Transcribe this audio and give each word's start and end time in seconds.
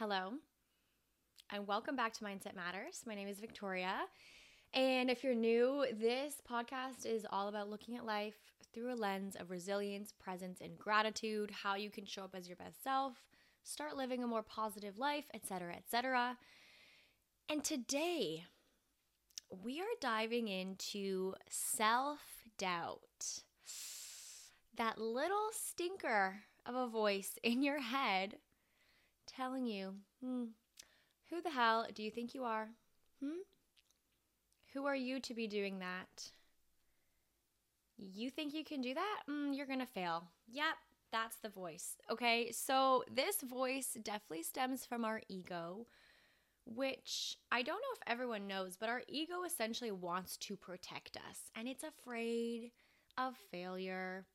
Hello, 0.00 0.30
and 1.52 1.66
welcome 1.66 1.94
back 1.94 2.14
to 2.14 2.24
Mindset 2.24 2.56
Matters. 2.56 3.02
My 3.06 3.14
name 3.14 3.28
is 3.28 3.38
Victoria. 3.38 3.98
And 4.72 5.10
if 5.10 5.22
you're 5.22 5.34
new, 5.34 5.84
this 5.92 6.36
podcast 6.50 7.04
is 7.04 7.26
all 7.30 7.48
about 7.48 7.68
looking 7.68 7.96
at 7.96 8.06
life 8.06 8.38
through 8.72 8.94
a 8.94 8.96
lens 8.96 9.36
of 9.38 9.50
resilience, 9.50 10.10
presence, 10.18 10.62
and 10.62 10.78
gratitude, 10.78 11.50
how 11.50 11.74
you 11.74 11.90
can 11.90 12.06
show 12.06 12.24
up 12.24 12.34
as 12.34 12.48
your 12.48 12.56
best 12.56 12.82
self, 12.82 13.12
start 13.62 13.94
living 13.94 14.24
a 14.24 14.26
more 14.26 14.42
positive 14.42 14.96
life, 14.96 15.26
etc., 15.34 15.74
etc. 15.76 16.38
And 17.50 17.62
today, 17.62 18.44
we 19.50 19.82
are 19.82 20.00
diving 20.00 20.48
into 20.48 21.34
self 21.50 22.20
doubt. 22.56 23.42
That 24.78 24.98
little 24.98 25.50
stinker 25.52 26.44
of 26.64 26.74
a 26.74 26.88
voice 26.88 27.34
in 27.42 27.62
your 27.62 27.80
head 27.80 28.36
telling 29.36 29.66
you, 29.66 29.94
hmm, 30.22 30.44
who 31.30 31.40
the 31.40 31.50
hell 31.50 31.86
do 31.94 32.02
you 32.02 32.10
think 32.10 32.34
you 32.34 32.44
are? 32.44 32.68
Hmm? 33.22 33.40
Who 34.74 34.86
are 34.86 34.96
you 34.96 35.20
to 35.20 35.34
be 35.34 35.46
doing 35.46 35.78
that? 35.80 36.30
You 37.96 38.30
think 38.30 38.54
you 38.54 38.64
can 38.64 38.80
do 38.80 38.94
that? 38.94 39.20
Mm, 39.28 39.56
you're 39.56 39.66
going 39.66 39.80
to 39.80 39.86
fail. 39.86 40.24
Yep, 40.50 40.76
that's 41.12 41.36
the 41.36 41.48
voice. 41.48 41.96
Okay, 42.10 42.50
so 42.52 43.04
this 43.12 43.42
voice 43.42 43.96
definitely 44.02 44.42
stems 44.42 44.86
from 44.86 45.04
our 45.04 45.20
ego, 45.28 45.86
which 46.64 47.36
I 47.52 47.62
don't 47.62 47.80
know 47.80 47.94
if 47.94 48.02
everyone 48.06 48.46
knows, 48.46 48.76
but 48.76 48.88
our 48.88 49.02
ego 49.08 49.42
essentially 49.44 49.90
wants 49.90 50.36
to 50.38 50.56
protect 50.56 51.16
us 51.16 51.50
and 51.54 51.68
it's 51.68 51.84
afraid 51.84 52.70
of 53.18 53.34
failure. 53.50 54.26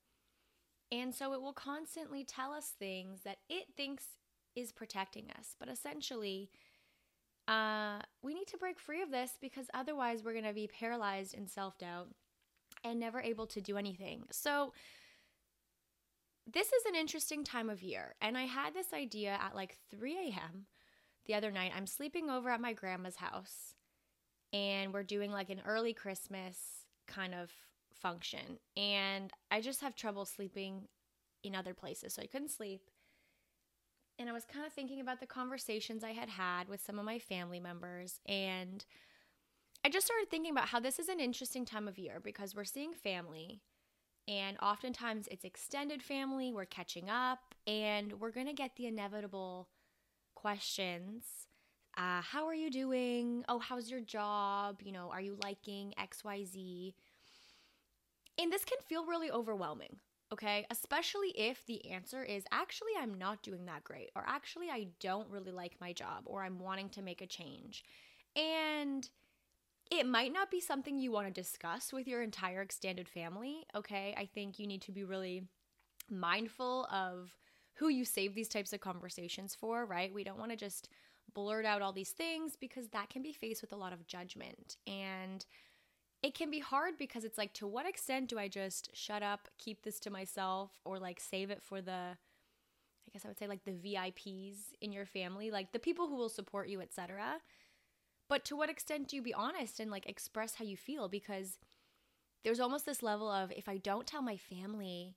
And 0.91 1.13
so 1.13 1.33
it 1.33 1.41
will 1.41 1.53
constantly 1.53 2.23
tell 2.23 2.53
us 2.53 2.73
things 2.77 3.21
that 3.23 3.37
it 3.49 3.65
thinks 3.75 4.05
is 4.55 4.71
protecting 4.71 5.25
us. 5.37 5.55
But 5.59 5.69
essentially, 5.69 6.49
uh, 7.47 7.99
we 8.21 8.33
need 8.33 8.47
to 8.47 8.57
break 8.57 8.79
free 8.79 9.01
of 9.01 9.11
this 9.11 9.31
because 9.39 9.67
otherwise 9.73 10.23
we're 10.23 10.33
going 10.33 10.45
to 10.45 10.53
be 10.53 10.67
paralyzed 10.67 11.33
in 11.33 11.47
self 11.47 11.77
doubt 11.77 12.07
and 12.83 12.99
never 12.99 13.19
able 13.21 13.47
to 13.47 13.61
do 13.61 13.77
anything. 13.77 14.23
So, 14.31 14.73
this 16.51 16.67
is 16.67 16.85
an 16.87 16.95
interesting 16.95 17.43
time 17.43 17.69
of 17.69 17.81
year. 17.81 18.13
And 18.21 18.37
I 18.37 18.43
had 18.43 18.73
this 18.73 18.93
idea 18.93 19.37
at 19.41 19.55
like 19.55 19.77
3 19.89 20.15
a.m. 20.15 20.67
the 21.25 21.33
other 21.33 21.51
night. 21.51 21.71
I'm 21.75 21.87
sleeping 21.87 22.29
over 22.29 22.49
at 22.49 22.61
my 22.61 22.73
grandma's 22.73 23.15
house 23.15 23.73
and 24.53 24.93
we're 24.93 25.03
doing 25.03 25.31
like 25.31 25.49
an 25.49 25.61
early 25.65 25.93
Christmas 25.93 26.57
kind 27.07 27.33
of 27.33 27.51
function. 27.93 28.59
And 28.77 29.31
I 29.49 29.61
just 29.61 29.81
have 29.81 29.95
trouble 29.95 30.25
sleeping 30.25 30.87
in 31.43 31.55
other 31.55 31.73
places. 31.73 32.13
So 32.13 32.21
I 32.21 32.27
couldn't 32.27 32.51
sleep 32.51 32.89
and 34.17 34.29
I 34.29 34.33
was 34.33 34.45
kind 34.45 34.65
of 34.65 34.73
thinking 34.73 35.01
about 35.01 35.19
the 35.19 35.25
conversations 35.25 36.03
I 36.03 36.11
had 36.11 36.29
had 36.29 36.67
with 36.69 36.81
some 36.81 36.99
of 36.99 37.05
my 37.05 37.19
family 37.19 37.59
members. 37.59 38.19
And 38.25 38.85
I 39.83 39.89
just 39.89 40.05
started 40.05 40.29
thinking 40.29 40.51
about 40.51 40.69
how 40.69 40.79
this 40.79 40.99
is 40.99 41.09
an 41.09 41.19
interesting 41.19 41.65
time 41.65 41.87
of 41.87 41.99
year 41.99 42.19
because 42.23 42.55
we're 42.55 42.63
seeing 42.63 42.93
family. 42.93 43.61
And 44.27 44.57
oftentimes 44.61 45.27
it's 45.29 45.45
extended 45.45 46.01
family, 46.01 46.51
we're 46.51 46.65
catching 46.65 47.09
up, 47.09 47.53
and 47.67 48.13
we're 48.19 48.31
going 48.31 48.47
to 48.47 48.53
get 48.53 48.75
the 48.75 48.87
inevitable 48.87 49.69
questions. 50.33 51.23
Uh, 51.97 52.21
how 52.21 52.47
are 52.47 52.55
you 52.55 52.71
doing? 52.71 53.43
Oh, 53.47 53.59
how's 53.59 53.89
your 53.89 54.01
job? 54.01 54.81
You 54.81 54.91
know, 54.91 55.09
are 55.11 55.21
you 55.21 55.37
liking 55.43 55.93
XYZ? 55.99 56.93
And 58.39 58.51
this 58.51 58.65
can 58.65 58.79
feel 58.87 59.05
really 59.05 59.29
overwhelming 59.29 59.97
okay? 60.31 60.65
Especially 60.69 61.29
if 61.29 61.65
the 61.65 61.91
answer 61.91 62.23
is 62.23 62.43
actually, 62.51 62.91
I'm 62.99 63.17
not 63.17 63.43
doing 63.43 63.65
that 63.65 63.83
great, 63.83 64.11
or 64.15 64.23
actually, 64.27 64.69
I 64.69 64.87
don't 64.99 65.29
really 65.29 65.51
like 65.51 65.75
my 65.79 65.93
job, 65.93 66.23
or 66.25 66.43
I'm 66.43 66.59
wanting 66.59 66.89
to 66.89 67.01
make 67.01 67.21
a 67.21 67.27
change. 67.27 67.83
And 68.35 69.09
it 69.91 70.07
might 70.07 70.33
not 70.33 70.49
be 70.49 70.59
something 70.59 70.97
you 70.99 71.11
want 71.11 71.27
to 71.27 71.41
discuss 71.41 71.93
with 71.93 72.07
your 72.07 72.21
entire 72.21 72.61
extended 72.61 73.07
family, 73.07 73.65
okay? 73.75 74.15
I 74.17 74.25
think 74.25 74.57
you 74.57 74.67
need 74.67 74.81
to 74.83 74.91
be 74.91 75.03
really 75.03 75.43
mindful 76.09 76.87
of 76.91 77.35
who 77.75 77.89
you 77.89 78.05
save 78.05 78.33
these 78.33 78.47
types 78.47 78.73
of 78.73 78.79
conversations 78.79 79.53
for, 79.53 79.85
right? 79.85 80.13
We 80.13 80.23
don't 80.23 80.39
want 80.39 80.51
to 80.51 80.57
just 80.57 80.89
blurt 81.33 81.65
out 81.65 81.81
all 81.81 81.91
these 81.91 82.11
things 82.11 82.55
because 82.55 82.87
that 82.89 83.09
can 83.09 83.21
be 83.21 83.33
faced 83.33 83.61
with 83.61 83.73
a 83.73 83.77
lot 83.77 83.93
of 83.93 84.07
judgment. 84.07 84.77
And 84.87 85.45
it 86.23 86.33
can 86.33 86.49
be 86.49 86.59
hard 86.59 86.97
because 86.97 87.23
it's 87.23 87.37
like, 87.37 87.53
to 87.53 87.67
what 87.67 87.87
extent 87.87 88.29
do 88.29 88.39
I 88.39 88.47
just 88.47 88.89
shut 88.95 89.21
up, 89.21 89.47
keep 89.57 89.83
this 89.83 89.99
to 90.01 90.09
myself, 90.09 90.71
or 90.83 90.97
like 90.99 91.19
save 91.19 91.51
it 91.51 91.61
for 91.61 91.81
the, 91.81 91.91
I 91.91 93.11
guess 93.13 93.25
I 93.25 93.27
would 93.27 93.37
say 93.37 93.47
like 93.47 93.63
the 93.63 93.71
VIPs 93.71 94.73
in 94.81 94.91
your 94.91 95.05
family, 95.05 95.51
like 95.51 95.71
the 95.71 95.79
people 95.79 96.07
who 96.07 96.15
will 96.15 96.29
support 96.29 96.67
you, 96.67 96.81
etc. 96.81 97.37
But 98.27 98.43
to 98.45 98.55
what 98.55 98.69
extent 98.69 99.09
do 99.09 99.15
you 99.15 99.21
be 99.21 99.33
honest 99.33 99.79
and 99.79 99.91
like 99.91 100.09
express 100.09 100.55
how 100.55 100.65
you 100.65 100.77
feel? 100.77 101.07
Because 101.07 101.59
there's 102.43 102.59
almost 102.59 102.85
this 102.85 103.03
level 103.03 103.29
of 103.29 103.51
if 103.51 103.69
I 103.69 103.77
don't 103.77 104.07
tell 104.07 104.21
my 104.21 104.37
family 104.37 105.15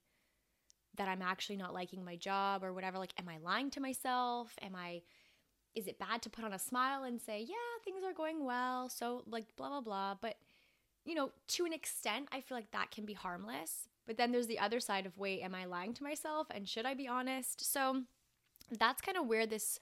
that 0.97 1.09
I'm 1.09 1.23
actually 1.23 1.57
not 1.57 1.73
liking 1.73 2.05
my 2.05 2.17
job 2.17 2.63
or 2.63 2.73
whatever, 2.73 2.99
like, 2.99 3.15
am 3.19 3.29
I 3.29 3.39
lying 3.39 3.71
to 3.71 3.81
myself? 3.81 4.55
Am 4.61 4.75
I, 4.75 5.03
is 5.75 5.87
it 5.87 5.99
bad 5.99 6.23
to 6.23 6.31
put 6.31 6.45
on 6.45 6.53
a 6.53 6.59
smile 6.59 7.05
and 7.05 7.21
say, 7.21 7.41
yeah, 7.41 7.55
things 7.85 8.03
are 8.05 8.13
going 8.13 8.45
well? 8.45 8.89
So, 8.89 9.23
like, 9.27 9.45
blah, 9.57 9.69
blah, 9.69 9.81
blah. 9.81 10.15
But 10.21 10.37
you 11.09 11.15
know, 11.15 11.31
to 11.49 11.65
an 11.65 11.73
extent, 11.73 12.29
I 12.31 12.43
feel 12.43 12.57
like 12.57 12.71
that 12.73 12.91
can 12.91 13.07
be 13.07 13.15
harmless. 13.15 13.89
But 14.07 14.19
then 14.19 14.31
there's 14.31 14.47
the 14.47 14.59
other 14.59 14.79
side 14.79 15.07
of 15.07 15.17
wait, 15.17 15.41
am 15.41 15.55
I 15.55 15.65
lying 15.65 15.95
to 15.95 16.05
myself? 16.05 16.49
And 16.51 16.69
should 16.69 16.85
I 16.85 16.93
be 16.93 17.09
honest? 17.09 17.73
So 17.73 18.03
that's 18.79 19.01
kind 19.01 19.17
of 19.17 19.27
where 19.27 19.47
this 19.47 19.81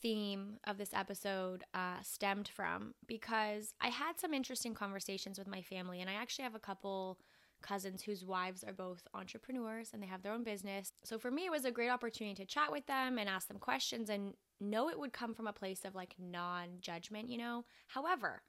theme 0.00 0.56
of 0.66 0.78
this 0.78 0.94
episode 0.94 1.64
uh, 1.74 2.00
stemmed 2.02 2.48
from 2.48 2.94
because 3.06 3.74
I 3.78 3.88
had 3.88 4.18
some 4.18 4.32
interesting 4.32 4.72
conversations 4.72 5.38
with 5.38 5.46
my 5.46 5.60
family, 5.60 6.00
and 6.00 6.08
I 6.08 6.14
actually 6.14 6.44
have 6.44 6.54
a 6.54 6.60
couple 6.60 7.18
cousins 7.60 8.02
whose 8.02 8.24
wives 8.24 8.64
are 8.64 8.72
both 8.72 9.06
entrepreneurs 9.12 9.90
and 9.92 10.02
they 10.02 10.06
have 10.06 10.22
their 10.22 10.32
own 10.32 10.44
business. 10.44 10.92
So 11.04 11.18
for 11.18 11.30
me, 11.30 11.44
it 11.44 11.50
was 11.50 11.66
a 11.66 11.70
great 11.70 11.90
opportunity 11.90 12.34
to 12.36 12.46
chat 12.46 12.72
with 12.72 12.86
them 12.86 13.18
and 13.18 13.28
ask 13.28 13.48
them 13.48 13.58
questions 13.58 14.08
and 14.08 14.32
know 14.62 14.88
it 14.88 14.98
would 14.98 15.12
come 15.12 15.34
from 15.34 15.46
a 15.46 15.52
place 15.52 15.84
of 15.84 15.94
like 15.94 16.14
non 16.18 16.68
judgment, 16.80 17.28
you 17.28 17.36
know? 17.36 17.66
However, 17.88 18.40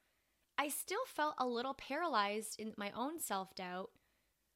I 0.62 0.68
still 0.68 1.06
felt 1.08 1.34
a 1.40 1.48
little 1.48 1.74
paralyzed 1.74 2.60
in 2.60 2.74
my 2.78 2.92
own 2.96 3.20
self 3.20 3.56
doubt 3.56 3.90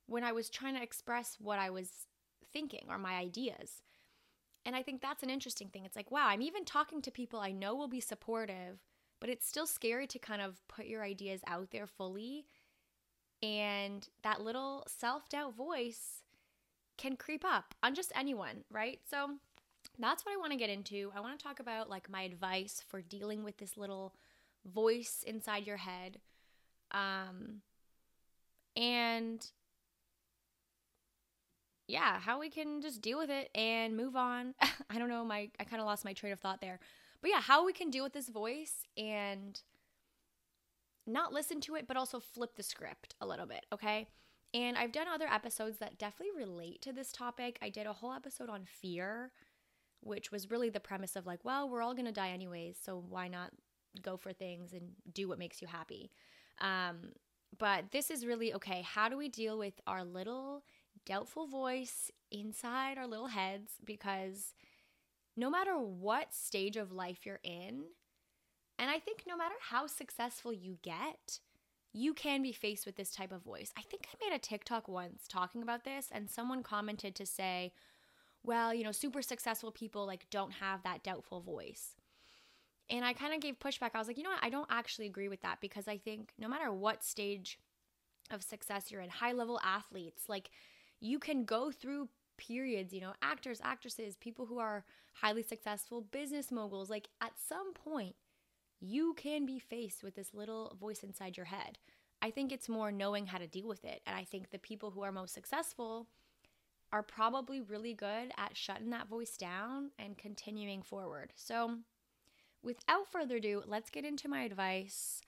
when 0.06 0.24
I 0.24 0.34
was 0.34 0.52
trying 0.52 0.76
to 0.76 0.84
express 0.84 1.38
what 1.40 1.58
I 1.58 1.72
was 1.72 2.06
thinking 2.54 2.86
or 2.90 3.00
my 3.00 3.16
ideas. 3.16 3.82
And 4.68 4.76
I 4.76 4.84
think 4.84 5.02
that's 5.02 5.24
an 5.24 5.32
interesting 5.32 5.70
thing. 5.70 5.84
It's 5.84 5.96
like, 5.96 6.12
wow, 6.12 6.28
I'm 6.28 6.44
even 6.44 6.64
talking 6.64 7.02
to 7.02 7.10
people 7.10 7.40
I 7.40 7.52
know 7.52 7.74
will 7.74 7.88
be 7.88 8.02
supportive, 8.02 8.78
but 9.20 9.32
it's 9.32 9.48
still 9.48 9.66
scary 9.66 10.06
to 10.06 10.20
kind 10.20 10.44
of 10.44 10.62
put 10.68 10.86
your 10.86 11.04
ideas 11.04 11.42
out 11.48 11.72
there 11.72 11.88
fully. 11.88 12.46
And 13.42 14.08
that 14.22 14.42
little 14.42 14.86
self 14.86 15.28
doubt 15.28 15.56
voice 15.56 16.22
can 16.98 17.16
creep 17.16 17.44
up 17.44 17.74
on 17.82 17.96
just 17.96 18.12
anyone, 18.16 18.64
right? 18.70 19.00
So 19.10 19.32
that's 19.98 20.24
what 20.24 20.34
I 20.36 20.38
want 20.38 20.52
to 20.52 20.60
get 20.60 20.70
into. 20.70 21.12
I 21.16 21.20
want 21.20 21.40
to 21.40 21.44
talk 21.44 21.60
about 21.60 21.90
like 21.90 22.12
my 22.12 22.22
advice 22.22 22.84
for 22.88 23.02
dealing 23.02 23.44
with 23.44 23.58
this 23.58 23.76
little 23.76 24.14
voice 24.66 25.24
inside 25.26 25.66
your 25.66 25.78
head. 25.78 26.20
Um, 26.92 27.62
and 28.76 29.46
yeah, 31.88 32.20
how 32.20 32.40
we 32.40 32.50
can 32.50 32.81
just 32.81 33.02
deal 33.02 33.18
with 33.18 33.30
it 33.30 33.50
and 33.56 33.96
move 33.96 34.16
on. 34.16 34.56
I 34.90 34.98
don't 34.98 35.09
know, 35.09 35.24
my 35.24 35.50
I 35.59 35.64
kind 35.64 35.81
of 35.81 35.86
lost 35.86 36.06
my 36.06 36.14
train 36.14 36.34
of 36.34 36.40
thought 36.40 36.62
there. 36.62 36.80
But 37.22 37.31
yeah, 37.31 37.42
how 37.42 37.66
we 37.66 37.74
can 37.74 37.90
deal 37.90 38.03
with 38.03 38.14
this 38.14 38.30
voice 38.30 38.86
and 38.98 39.62
not 41.08 41.34
listen 41.34 41.62
to 41.62 41.76
it 41.76 41.88
but 41.88 41.97
also 41.97 42.20
flip 42.20 42.56
the 42.56 42.64
script 42.64 43.16
a 43.22 43.28
little 43.28 43.46
bit, 43.46 43.66
okay? 43.72 44.08
And 44.53 44.78
I've 44.78 44.92
done 44.92 45.08
other 45.08 45.28
episodes 45.28 45.80
that 45.80 45.97
definitely 45.97 46.36
relate 46.38 46.82
to 46.84 46.94
this 46.94 47.12
topic. 47.12 47.59
I 47.62 47.70
did 47.70 47.88
a 47.88 47.94
whole 47.94 48.14
episode 48.14 48.50
on 48.50 48.64
fear, 48.64 49.32
which 50.02 50.32
was 50.32 50.50
really 50.50 50.70
the 50.70 50.80
premise 50.80 51.16
of 51.16 51.26
like, 51.26 51.44
well, 51.44 51.67
we're 51.67 51.82
all 51.82 51.94
going 51.94 52.06
to 52.06 52.12
die 52.12 52.29
anyways, 52.29 52.78
so 52.82 53.03
why 53.09 53.28
not 53.28 53.52
go 54.02 54.18
for 54.18 54.34
things 54.34 54.74
and 54.74 54.92
do 55.14 55.28
what 55.28 55.40
makes 55.40 55.62
you 55.62 55.68
happy. 55.68 56.12
Um, 56.59 57.14
but 57.58 57.92
this 57.92 58.12
is 58.12 58.26
really 58.26 58.53
okay. 58.53 58.82
How 58.82 59.09
do 59.09 59.18
we 59.18 59.30
deal 59.30 59.58
with 59.58 59.80
our 59.88 60.03
little 60.03 60.64
doubtful 61.06 61.47
voice 61.47 62.12
inside 62.32 62.97
our 62.97 63.08
little 63.08 63.28
heads? 63.28 63.74
Because 63.84 64.53
no 65.38 65.50
matter 65.50 65.78
what 65.78 66.34
stage 66.34 66.78
of 66.78 66.92
life 66.92 67.26
you're 67.26 67.40
in, 67.44 67.84
and 68.78 68.90
I 68.90 69.00
think 69.00 69.24
no 69.28 69.38
matter 69.38 69.56
how 69.70 69.88
successful 69.88 70.52
you 70.52 70.78
get, 70.82 71.40
you 71.94 72.14
can 72.14 72.41
be 72.41 72.52
faced 72.52 72.86
with 72.86 72.98
this 72.98 73.12
type 73.12 73.32
of 73.32 73.41
voice. 73.41 73.72
I 73.78 73.82
think 73.82 74.08
I 74.08 74.30
made 74.30 74.36
a 74.36 74.40
TikTok 74.40 74.88
once 74.90 75.28
talking 75.30 75.62
about 75.62 75.86
this, 75.86 76.09
and 76.12 76.30
someone 76.30 76.62
commented 76.62 77.16
to 77.16 77.26
say, 77.26 77.72
well, 78.44 78.74
you 78.74 78.84
know, 78.84 78.91
super 78.91 79.22
successful 79.22 79.72
people 79.72 80.06
like 80.06 80.30
don't 80.30 80.52
have 80.53 80.84
that 80.84 81.03
doubtful 81.03 81.40
voice. 81.40 81.96
And 82.90 83.03
I 83.03 83.14
kind 83.14 83.34
of 83.34 83.41
gave 83.41 83.59
pushback. 83.59 83.91
I 83.93 83.99
was 83.99 84.08
like, 84.08 84.17
you 84.17 84.23
know 84.23 84.29
what? 84.29 84.43
I 84.43 84.49
don't 84.49 84.67
actually 84.70 85.08
agree 85.08 85.28
with 85.28 85.41
that 85.41 85.59
because 85.59 85.87
I 85.87 85.97
think 85.97 86.34
no 86.37 86.47
matter 86.47 86.72
what 86.72 87.03
stage 87.03 87.58
of 88.32 88.43
success 88.43 88.91
you're 88.91 89.02
in, 89.02 89.09
high 89.09 89.32
level 89.32 89.59
athletes, 89.64 90.23
like 90.29 90.52
you 90.99 91.20
can 91.20 91.46
go 91.46 91.72
through 91.72 92.09
periods, 92.37 92.93
you 92.93 93.02
know, 93.02 93.14
actors, 93.22 93.61
actresses, 93.64 94.16
people 94.17 94.46
who 94.46 94.59
are 94.59 94.85
highly 95.14 95.43
successful 95.43 96.02
business 96.02 96.52
moguls, 96.52 96.90
like 96.90 97.08
at 97.22 97.34
some 97.37 97.73
point, 97.73 98.16
you 98.79 99.14
can 99.16 99.46
be 99.46 99.58
faced 99.58 100.03
with 100.03 100.16
this 100.16 100.34
little 100.34 100.76
voice 100.79 101.02
inside 101.03 101.38
your 101.38 101.46
head. 101.47 101.79
I 102.22 102.31
think 102.31 102.52
it's 102.52 102.70
more 102.70 102.91
knowing 102.91 103.28
how 103.28 103.38
to 103.38 103.47
deal 103.47 103.67
with 103.67 103.85
it. 103.85 104.02
And 104.05 104.16
I 104.16 104.23
think 104.23 104.49
the 104.52 104.59
people 104.59 104.91
who 104.91 105.02
are 105.02 105.11
most 105.11 105.34
successful 105.34 106.08
are 106.91 107.03
probably 107.03 107.61
really 107.61 107.93
good 107.93 108.31
at 108.38 108.55
shutting 108.55 108.90
that 108.91 109.08
voice 109.08 109.38
down 109.38 109.91
and 109.97 110.17
continuing 110.17 110.81
forward. 110.81 111.34
So, 111.35 111.78
without 112.66 113.08
further 113.08 113.38
ado, 113.38 113.64
let's 113.67 113.90
get 113.90 114.03
into 114.03 114.28
my 114.28 114.41
advice 114.41 115.22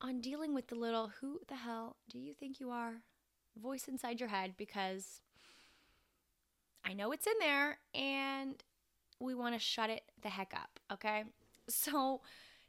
on 0.00 0.20
dealing 0.20 0.54
with 0.54 0.68
the 0.68 0.74
little 0.74 1.12
who 1.20 1.40
the 1.48 1.56
hell 1.56 1.96
do 2.10 2.18
you 2.18 2.32
think 2.32 2.58
you 2.58 2.70
are 2.70 2.94
voice 3.60 3.86
inside 3.88 4.20
your 4.20 4.28
head 4.28 4.54
because 4.56 5.20
I 6.84 6.94
know 6.94 7.12
it's 7.12 7.26
in 7.26 7.34
there 7.40 7.78
and 7.94 8.54
we 9.20 9.34
want 9.34 9.54
to 9.54 9.60
shut 9.60 9.90
it 9.90 10.02
the 10.22 10.28
heck 10.28 10.54
up, 10.54 10.80
okay? 10.92 11.24
So, 11.68 12.22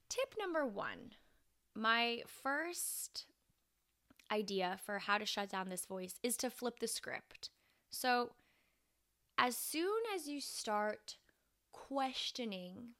tip 0.09 0.35
number 0.37 0.65
one 0.65 1.13
my 1.75 2.23
first 2.25 3.25
idea 4.31 4.77
for 4.83 4.99
how 4.99 5.17
to 5.17 5.25
shut 5.25 5.49
down 5.49 5.69
this 5.69 5.85
voice 5.85 6.15
is 6.21 6.35
to 6.37 6.49
flip 6.49 6.79
the 6.79 6.87
script. 6.87 7.49
So, 7.89 8.31
as 9.37 9.55
soon 9.55 10.01
as 10.13 10.27
you 10.27 10.41
start 10.41 11.15
questioning 11.71 12.95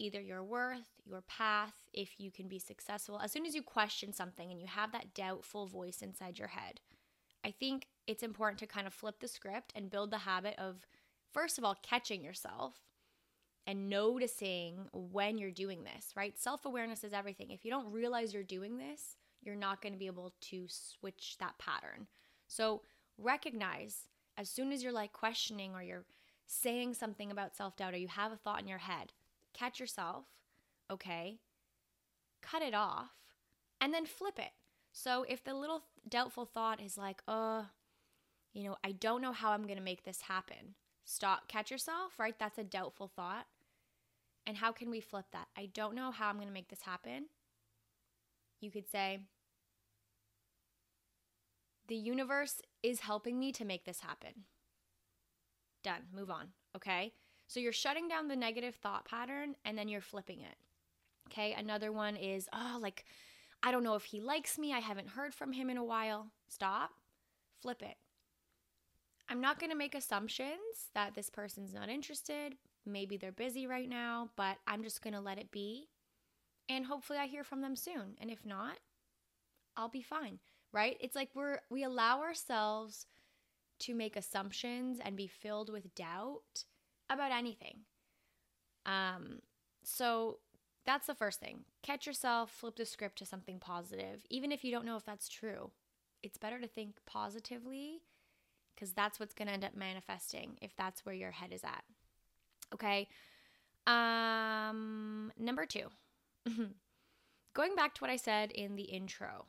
either 0.00 0.20
your 0.20 0.42
worth, 0.42 0.88
your 1.04 1.22
path, 1.22 1.74
if 1.92 2.18
you 2.18 2.30
can 2.30 2.48
be 2.48 2.58
successful, 2.58 3.20
as 3.20 3.30
soon 3.30 3.46
as 3.46 3.54
you 3.54 3.62
question 3.62 4.12
something 4.12 4.50
and 4.50 4.60
you 4.60 4.66
have 4.66 4.92
that 4.92 5.14
doubtful 5.14 5.66
voice 5.66 6.02
inside 6.02 6.38
your 6.38 6.48
head, 6.48 6.80
I 7.44 7.50
think 7.50 7.86
it's 8.06 8.22
important 8.22 8.58
to 8.60 8.66
kind 8.66 8.86
of 8.86 8.94
flip 8.94 9.20
the 9.20 9.28
script 9.28 9.72
and 9.74 9.90
build 9.90 10.10
the 10.10 10.18
habit 10.18 10.54
of, 10.58 10.86
first 11.32 11.58
of 11.58 11.64
all, 11.64 11.76
catching 11.82 12.24
yourself 12.24 12.80
and 13.66 13.88
noticing 13.88 14.88
when 14.92 15.38
you're 15.38 15.50
doing 15.50 15.84
this, 15.84 16.12
right? 16.16 16.38
Self 16.38 16.64
awareness 16.64 17.04
is 17.04 17.12
everything. 17.12 17.50
If 17.50 17.64
you 17.64 17.70
don't 17.70 17.92
realize 17.92 18.32
you're 18.32 18.42
doing 18.42 18.78
this, 18.78 19.16
you're 19.42 19.54
not 19.54 19.82
going 19.82 19.92
to 19.92 19.98
be 19.98 20.06
able 20.06 20.32
to 20.40 20.64
switch 20.68 21.36
that 21.38 21.58
pattern. 21.58 22.06
So 22.48 22.82
recognize 23.18 24.08
as 24.36 24.48
soon 24.48 24.72
as 24.72 24.82
you're 24.82 24.92
like 24.92 25.12
questioning 25.12 25.74
or 25.74 25.82
you're 25.82 26.04
saying 26.46 26.94
something 26.94 27.30
about 27.30 27.54
self 27.54 27.76
doubt 27.76 27.94
or 27.94 27.98
you 27.98 28.08
have 28.08 28.32
a 28.32 28.36
thought 28.36 28.60
in 28.60 28.68
your 28.68 28.78
head, 28.78 29.12
catch 29.54 29.80
yourself, 29.80 30.26
okay? 30.90 31.38
Cut 32.42 32.62
it 32.62 32.74
off 32.74 33.10
and 33.80 33.92
then 33.92 34.06
flip 34.06 34.38
it. 34.38 34.52
So 34.92 35.24
if 35.28 35.44
the 35.44 35.54
little 35.54 35.84
doubtful 36.08 36.44
thought 36.44 36.80
is 36.80 36.98
like, 36.98 37.22
uh, 37.28 37.62
you 38.52 38.64
know, 38.64 38.76
I 38.82 38.92
don't 38.92 39.22
know 39.22 39.32
how 39.32 39.52
I'm 39.52 39.64
going 39.64 39.78
to 39.78 39.82
make 39.82 40.04
this 40.04 40.22
happen. 40.22 40.74
Stop, 41.04 41.48
catch 41.48 41.70
yourself, 41.70 42.18
right? 42.18 42.38
That's 42.38 42.58
a 42.58 42.64
doubtful 42.64 43.10
thought. 43.14 43.46
And 44.46 44.56
how 44.56 44.72
can 44.72 44.90
we 44.90 45.00
flip 45.00 45.26
that? 45.32 45.48
I 45.56 45.66
don't 45.72 45.94
know 45.94 46.10
how 46.10 46.28
I'm 46.28 46.36
going 46.36 46.48
to 46.48 46.54
make 46.54 46.68
this 46.68 46.82
happen. 46.82 47.26
You 48.60 48.70
could 48.70 48.88
say, 48.90 49.20
the 51.86 51.96
universe 51.96 52.62
is 52.82 53.00
helping 53.00 53.38
me 53.38 53.52
to 53.52 53.64
make 53.64 53.84
this 53.84 54.00
happen. 54.00 54.44
Done. 55.82 56.02
Move 56.14 56.30
on. 56.30 56.48
Okay. 56.76 57.12
So 57.50 57.58
you're 57.58 57.72
shutting 57.72 58.06
down 58.06 58.28
the 58.28 58.36
negative 58.36 58.76
thought 58.76 59.04
pattern 59.04 59.56
and 59.64 59.76
then 59.76 59.88
you're 59.88 60.00
flipping 60.00 60.38
it. 60.38 60.54
Okay. 61.26 61.52
Another 61.52 61.90
one 61.90 62.14
is, 62.14 62.48
oh, 62.52 62.78
like, 62.80 63.04
I 63.60 63.72
don't 63.72 63.82
know 63.82 63.96
if 63.96 64.04
he 64.04 64.20
likes 64.20 64.56
me. 64.56 64.72
I 64.72 64.78
haven't 64.78 65.08
heard 65.08 65.34
from 65.34 65.52
him 65.52 65.68
in 65.68 65.76
a 65.76 65.84
while. 65.84 66.28
Stop. 66.46 66.90
Flip 67.60 67.82
it. 67.82 67.96
I'm 69.28 69.40
not 69.40 69.58
going 69.58 69.70
to 69.70 69.76
make 69.76 69.96
assumptions 69.96 70.90
that 70.94 71.16
this 71.16 71.28
person's 71.28 71.74
not 71.74 71.88
interested. 71.88 72.54
Maybe 72.86 73.16
they're 73.16 73.32
busy 73.32 73.66
right 73.66 73.88
now, 73.88 74.30
but 74.36 74.58
I'm 74.68 74.84
just 74.84 75.02
going 75.02 75.14
to 75.14 75.20
let 75.20 75.38
it 75.38 75.50
be. 75.50 75.88
And 76.68 76.86
hopefully 76.86 77.18
I 77.18 77.26
hear 77.26 77.42
from 77.42 77.62
them 77.62 77.74
soon. 77.74 78.14
And 78.20 78.30
if 78.30 78.46
not, 78.46 78.78
I'll 79.76 79.88
be 79.88 80.02
fine, 80.02 80.38
right? 80.72 80.96
It's 81.00 81.16
like 81.16 81.30
we're 81.34 81.58
we 81.68 81.82
allow 81.82 82.20
ourselves 82.20 83.06
to 83.80 83.94
make 83.94 84.14
assumptions 84.14 85.00
and 85.04 85.16
be 85.16 85.26
filled 85.26 85.72
with 85.72 85.96
doubt 85.96 86.64
about 87.10 87.32
anything. 87.32 87.80
Um 88.86 89.40
so 89.82 90.38
that's 90.86 91.06
the 91.06 91.14
first 91.14 91.40
thing. 91.40 91.64
Catch 91.82 92.06
yourself, 92.06 92.50
flip 92.50 92.76
the 92.76 92.86
script 92.86 93.18
to 93.18 93.26
something 93.26 93.58
positive, 93.58 94.24
even 94.30 94.50
if 94.50 94.64
you 94.64 94.70
don't 94.70 94.86
know 94.86 94.96
if 94.96 95.04
that's 95.04 95.28
true. 95.28 95.70
It's 96.22 96.38
better 96.38 96.60
to 96.60 96.66
think 96.66 96.96
positively 97.06 98.02
because 98.74 98.92
that's 98.92 99.20
what's 99.20 99.34
going 99.34 99.48
to 99.48 99.54
end 99.54 99.64
up 99.64 99.76
manifesting 99.76 100.56
if 100.62 100.74
that's 100.76 101.04
where 101.04 101.14
your 101.14 101.30
head 101.30 101.52
is 101.52 101.62
at. 101.64 101.84
Okay. 102.72 103.08
Um, 103.86 105.32
number 105.38 105.66
two, 105.66 105.88
going 107.54 107.74
back 107.74 107.94
to 107.94 108.00
what 108.00 108.10
I 108.10 108.16
said 108.16 108.52
in 108.52 108.76
the 108.76 108.84
intro, 108.84 109.46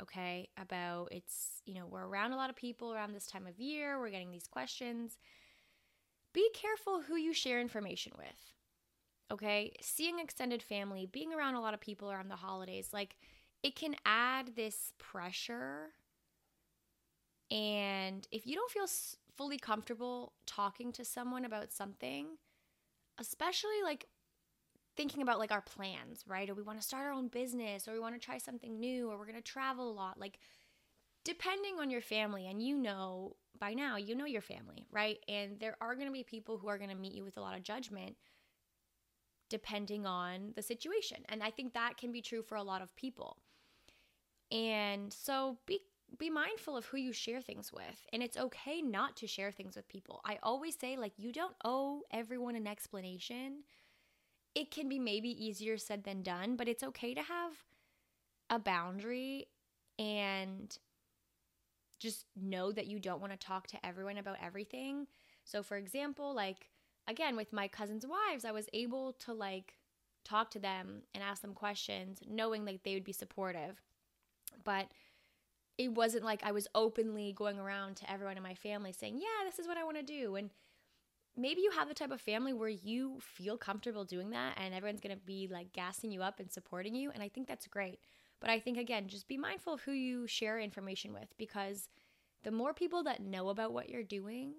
okay, 0.00 0.48
about 0.60 1.08
it's, 1.10 1.62
you 1.64 1.74
know, 1.74 1.86
we're 1.86 2.06
around 2.06 2.32
a 2.32 2.36
lot 2.36 2.50
of 2.50 2.56
people 2.56 2.92
around 2.92 3.12
this 3.12 3.26
time 3.26 3.46
of 3.46 3.58
year, 3.58 3.98
we're 3.98 4.10
getting 4.10 4.30
these 4.30 4.46
questions. 4.46 5.18
Be 6.32 6.48
careful 6.54 7.02
who 7.02 7.16
you 7.16 7.32
share 7.34 7.60
information 7.60 8.12
with. 8.16 8.52
Okay, 9.30 9.72
seeing 9.80 10.18
extended 10.18 10.62
family, 10.62 11.06
being 11.06 11.32
around 11.32 11.54
a 11.54 11.60
lot 11.60 11.74
of 11.74 11.80
people 11.80 12.10
around 12.10 12.30
the 12.30 12.36
holidays, 12.36 12.90
like 12.92 13.16
it 13.62 13.76
can 13.76 13.96
add 14.04 14.56
this 14.56 14.92
pressure 14.98 15.92
and 17.50 18.26
if 18.30 18.46
you 18.46 18.54
don't 18.54 18.70
feel 18.70 18.86
fully 19.36 19.58
comfortable 19.58 20.32
talking 20.46 20.92
to 20.92 21.04
someone 21.04 21.44
about 21.44 21.72
something, 21.72 22.26
especially 23.18 23.82
like 23.84 24.06
thinking 24.96 25.22
about 25.22 25.38
like 25.38 25.52
our 25.52 25.62
plans, 25.62 26.24
right? 26.28 26.50
Or 26.50 26.54
we 26.54 26.62
want 26.62 26.80
to 26.80 26.86
start 26.86 27.06
our 27.06 27.12
own 27.12 27.28
business 27.28 27.88
or 27.88 27.92
we 27.92 28.00
want 28.00 28.14
to 28.14 28.24
try 28.24 28.38
something 28.38 28.80
new 28.80 29.10
or 29.10 29.18
we're 29.18 29.26
going 29.26 29.36
to 29.36 29.42
travel 29.42 29.90
a 29.90 29.94
lot, 29.94 30.20
like 30.20 30.38
depending 31.24 31.78
on 31.80 31.90
your 31.90 32.00
family 32.00 32.46
and 32.48 32.62
you 32.62 32.76
know 32.76 33.36
by 33.62 33.74
now, 33.74 33.96
you 33.96 34.16
know 34.16 34.24
your 34.24 34.40
family, 34.42 34.88
right? 34.90 35.18
And 35.28 35.60
there 35.60 35.76
are 35.80 35.94
going 35.94 36.08
to 36.08 36.12
be 36.12 36.24
people 36.24 36.58
who 36.58 36.66
are 36.66 36.78
going 36.78 36.90
to 36.90 36.96
meet 36.96 37.14
you 37.14 37.22
with 37.22 37.36
a 37.36 37.40
lot 37.40 37.56
of 37.56 37.62
judgment 37.62 38.16
depending 39.50 40.04
on 40.04 40.50
the 40.56 40.62
situation. 40.62 41.18
And 41.28 41.44
I 41.44 41.50
think 41.50 41.72
that 41.74 41.96
can 41.96 42.10
be 42.10 42.22
true 42.22 42.42
for 42.42 42.56
a 42.56 42.62
lot 42.64 42.82
of 42.82 42.96
people. 42.96 43.36
And 44.50 45.12
so 45.12 45.58
be 45.64 45.78
be 46.18 46.28
mindful 46.28 46.76
of 46.76 46.86
who 46.86 46.96
you 46.96 47.12
share 47.12 47.40
things 47.40 47.72
with. 47.72 48.04
And 48.12 48.20
it's 48.20 48.36
okay 48.36 48.82
not 48.82 49.16
to 49.18 49.28
share 49.28 49.52
things 49.52 49.76
with 49.76 49.86
people. 49.88 50.20
I 50.24 50.40
always 50.42 50.76
say, 50.76 50.96
like, 50.96 51.12
you 51.16 51.32
don't 51.32 51.54
owe 51.64 52.02
everyone 52.10 52.56
an 52.56 52.66
explanation. 52.66 53.62
It 54.56 54.72
can 54.72 54.88
be 54.88 54.98
maybe 54.98 55.28
easier 55.28 55.78
said 55.78 56.02
than 56.02 56.22
done, 56.22 56.56
but 56.56 56.66
it's 56.66 56.82
okay 56.82 57.14
to 57.14 57.22
have 57.22 57.52
a 58.50 58.58
boundary 58.58 59.46
and 59.98 60.76
just 62.02 62.26
know 62.36 62.72
that 62.72 62.86
you 62.86 62.98
don't 62.98 63.20
want 63.20 63.32
to 63.32 63.38
talk 63.38 63.66
to 63.68 63.86
everyone 63.86 64.18
about 64.18 64.36
everything. 64.42 65.06
So, 65.44 65.62
for 65.62 65.76
example, 65.76 66.34
like, 66.34 66.68
again, 67.08 67.36
with 67.36 67.52
my 67.52 67.68
cousins' 67.68 68.06
wives, 68.06 68.44
I 68.44 68.52
was 68.52 68.68
able 68.72 69.12
to, 69.24 69.32
like, 69.32 69.74
talk 70.24 70.50
to 70.52 70.58
them 70.58 71.02
and 71.14 71.22
ask 71.22 71.42
them 71.42 71.54
questions, 71.54 72.20
knowing 72.28 72.64
like 72.64 72.82
they 72.82 72.94
would 72.94 73.04
be 73.04 73.12
supportive. 73.12 73.80
But 74.64 74.88
it 75.78 75.92
wasn't 75.92 76.24
like 76.24 76.42
I 76.44 76.52
was 76.52 76.68
openly 76.74 77.32
going 77.32 77.58
around 77.58 77.96
to 77.96 78.10
everyone 78.10 78.36
in 78.36 78.42
my 78.42 78.54
family 78.54 78.92
saying, 78.92 79.18
Yeah, 79.18 79.44
this 79.44 79.58
is 79.58 79.66
what 79.66 79.78
I 79.78 79.84
want 79.84 79.96
to 79.96 80.02
do. 80.02 80.36
And 80.36 80.50
maybe 81.36 81.62
you 81.62 81.70
have 81.72 81.88
the 81.88 81.94
type 81.94 82.10
of 82.10 82.20
family 82.20 82.52
where 82.52 82.68
you 82.68 83.18
feel 83.20 83.56
comfortable 83.56 84.04
doing 84.04 84.30
that 84.30 84.54
and 84.58 84.74
everyone's 84.74 85.00
going 85.00 85.16
to 85.16 85.24
be 85.24 85.48
like 85.50 85.72
gassing 85.72 86.12
you 86.12 86.22
up 86.22 86.40
and 86.40 86.52
supporting 86.52 86.94
you. 86.94 87.10
And 87.10 87.22
I 87.22 87.28
think 87.28 87.48
that's 87.48 87.66
great. 87.66 88.00
But 88.42 88.50
I 88.50 88.58
think, 88.58 88.76
again, 88.76 89.06
just 89.06 89.28
be 89.28 89.38
mindful 89.38 89.72
of 89.74 89.82
who 89.82 89.92
you 89.92 90.26
share 90.26 90.58
information 90.58 91.12
with 91.12 91.28
because 91.38 91.88
the 92.42 92.50
more 92.50 92.74
people 92.74 93.04
that 93.04 93.22
know 93.22 93.50
about 93.50 93.72
what 93.72 93.88
you're 93.88 94.02
doing, 94.02 94.54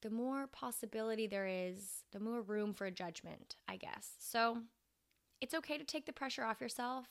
the 0.00 0.08
more 0.08 0.46
possibility 0.46 1.26
there 1.26 1.46
is, 1.46 2.04
the 2.12 2.18
more 2.18 2.40
room 2.40 2.72
for 2.72 2.90
judgment, 2.90 3.56
I 3.68 3.76
guess. 3.76 4.14
So 4.18 4.62
it's 5.42 5.52
okay 5.52 5.76
to 5.76 5.84
take 5.84 6.06
the 6.06 6.14
pressure 6.14 6.44
off 6.44 6.62
yourself 6.62 7.08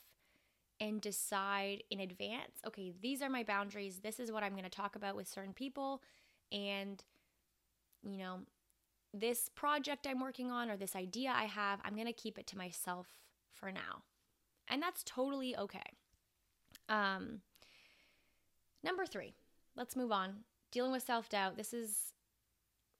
and 0.80 1.00
decide 1.00 1.84
in 1.90 2.00
advance 2.00 2.58
okay, 2.66 2.92
these 3.00 3.22
are 3.22 3.30
my 3.30 3.44
boundaries. 3.44 4.00
This 4.00 4.18
is 4.18 4.32
what 4.32 4.42
I'm 4.42 4.52
going 4.52 4.64
to 4.64 4.68
talk 4.68 4.96
about 4.96 5.14
with 5.14 5.28
certain 5.28 5.52
people. 5.52 6.02
And, 6.50 7.02
you 8.02 8.18
know, 8.18 8.40
this 9.14 9.48
project 9.54 10.08
I'm 10.10 10.20
working 10.20 10.50
on 10.50 10.70
or 10.70 10.76
this 10.76 10.96
idea 10.96 11.32
I 11.32 11.44
have, 11.44 11.78
I'm 11.84 11.94
going 11.94 12.08
to 12.08 12.12
keep 12.12 12.36
it 12.36 12.48
to 12.48 12.58
myself 12.58 13.06
for 13.52 13.70
now. 13.70 14.02
And 14.68 14.82
that's 14.82 15.02
totally 15.04 15.56
okay. 15.56 15.80
Um, 16.88 17.40
number 18.82 19.06
three, 19.06 19.34
let's 19.76 19.96
move 19.96 20.12
on. 20.12 20.44
Dealing 20.70 20.92
with 20.92 21.02
self 21.02 21.28
doubt. 21.28 21.56
This 21.56 21.72
is 21.72 22.12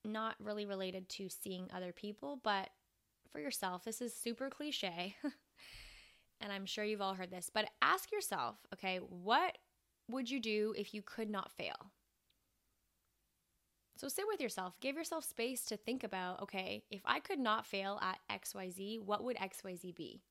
not 0.04 0.35
really 0.40 0.66
related 0.66 1.09
to 1.09 1.28
seeing 1.28 1.69
other 1.75 1.92
people, 1.92 2.40
but 2.42 2.71
for 3.31 3.40
yourself, 3.40 3.85
this 3.85 4.02
is 4.02 4.14
super 4.14 4.50
cliche. 4.50 5.16
and 6.40 6.52
I'm 6.52 6.66
sure 6.66 6.85
you've 6.85 7.00
all 7.00 7.14
heard 7.14 7.31
this, 7.31 7.50
but 7.52 7.69
ask 7.81 8.12
yourself, 8.12 8.57
okay, 8.75 8.99
what 8.99 9.57
would 10.09 10.31
you 10.31 10.40
do 10.40 10.75
if 10.76 10.92
you 10.92 11.02
could 11.02 11.31
not 11.31 11.52
fail? 11.52 11.92
So 13.97 14.09
sit 14.09 14.26
with 14.26 14.40
yourself, 14.40 14.75
give 14.81 14.97
yourself 14.97 15.25
space 15.25 15.64
to 15.66 15.76
think 15.76 16.02
about 16.02 16.42
okay, 16.42 16.83
if 16.90 17.02
I 17.04 17.21
could 17.21 17.38
not 17.38 17.66
fail 17.66 18.00
at 18.02 18.19
XYZ, 18.31 19.00
what 19.00 19.23
would 19.23 19.37
XYZ 19.37 19.95
be? 19.95 20.23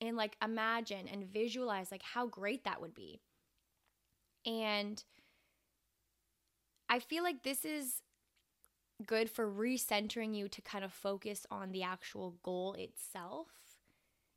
And 0.00 0.16
like 0.16 0.36
imagine 0.42 1.08
and 1.08 1.24
visualize 1.24 1.90
like 1.90 2.02
how 2.02 2.26
great 2.26 2.64
that 2.64 2.80
would 2.80 2.94
be. 2.94 3.20
And 4.44 5.02
I 6.88 7.00
feel 7.00 7.22
like 7.24 7.42
this 7.42 7.64
is 7.64 8.02
good 9.04 9.28
for 9.28 9.50
recentering 9.50 10.34
you 10.34 10.48
to 10.48 10.62
kind 10.62 10.84
of 10.84 10.92
focus 10.92 11.46
on 11.50 11.72
the 11.72 11.82
actual 11.82 12.36
goal 12.42 12.74
itself 12.74 13.48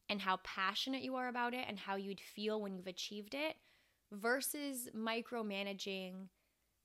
and 0.10 0.22
how 0.22 0.38
passionate 0.44 1.04
you 1.04 1.16
are 1.16 1.28
about 1.28 1.54
it 1.54 1.66
and 1.68 1.80
how 1.80 1.96
you'd 1.96 2.20
feel 2.20 2.62
when 2.62 2.76
you've 2.76 2.88
achieved 2.88 3.34
it 3.34 3.56
versus 4.12 4.90
micromanaging 4.96 6.28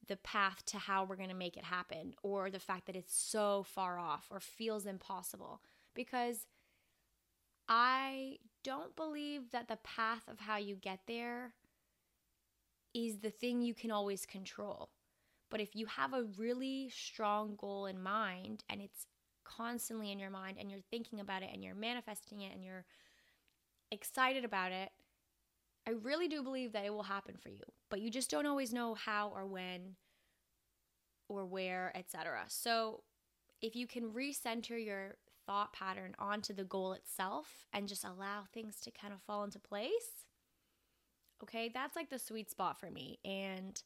the 0.06 0.16
path 0.16 0.62
to 0.66 0.78
how 0.78 1.04
we're 1.04 1.16
going 1.16 1.30
to 1.30 1.34
make 1.34 1.56
it 1.56 1.64
happen 1.64 2.14
or 2.22 2.50
the 2.50 2.58
fact 2.58 2.86
that 2.86 2.96
it's 2.96 3.16
so 3.16 3.62
far 3.62 3.98
off 3.98 4.26
or 4.30 4.38
feels 4.38 4.84
impossible 4.84 5.62
because 5.94 6.46
I 7.66 8.38
don't 8.64 8.96
believe 8.96 9.52
that 9.52 9.68
the 9.68 9.76
path 9.76 10.22
of 10.26 10.40
how 10.40 10.56
you 10.56 10.74
get 10.74 11.00
there 11.06 11.52
is 12.94 13.18
the 13.18 13.30
thing 13.30 13.60
you 13.60 13.74
can 13.74 13.90
always 13.90 14.26
control. 14.26 14.88
But 15.50 15.60
if 15.60 15.76
you 15.76 15.86
have 15.86 16.14
a 16.14 16.24
really 16.36 16.90
strong 16.90 17.54
goal 17.56 17.86
in 17.86 18.02
mind 18.02 18.64
and 18.68 18.80
it's 18.80 19.06
constantly 19.44 20.10
in 20.10 20.18
your 20.18 20.30
mind 20.30 20.56
and 20.58 20.70
you're 20.70 20.80
thinking 20.90 21.20
about 21.20 21.42
it 21.42 21.50
and 21.52 21.62
you're 21.62 21.74
manifesting 21.74 22.40
it 22.40 22.52
and 22.52 22.64
you're 22.64 22.84
excited 23.92 24.44
about 24.44 24.72
it, 24.72 24.90
I 25.86 25.90
really 25.90 26.28
do 26.28 26.42
believe 26.42 26.72
that 26.72 26.84
it 26.84 26.92
will 26.92 27.02
happen 27.02 27.36
for 27.36 27.50
you. 27.50 27.62
But 27.90 28.00
you 28.00 28.10
just 28.10 28.30
don't 28.30 28.46
always 28.46 28.72
know 28.72 28.94
how 28.94 29.30
or 29.34 29.46
when 29.46 29.96
or 31.28 31.44
where, 31.44 31.92
etc. 31.94 32.44
So, 32.48 33.02
if 33.60 33.76
you 33.76 33.86
can 33.86 34.10
recenter 34.10 34.82
your 34.84 35.16
thought 35.46 35.72
pattern 35.72 36.14
onto 36.18 36.52
the 36.52 36.64
goal 36.64 36.92
itself 36.92 37.66
and 37.72 37.88
just 37.88 38.04
allow 38.04 38.44
things 38.52 38.80
to 38.80 38.90
kind 38.90 39.12
of 39.12 39.20
fall 39.22 39.44
into 39.44 39.58
place, 39.58 40.26
okay, 41.42 41.70
that's 41.72 41.96
like 41.96 42.10
the 42.10 42.18
sweet 42.18 42.50
spot 42.50 42.78
for 42.78 42.90
me. 42.90 43.18
And 43.24 43.80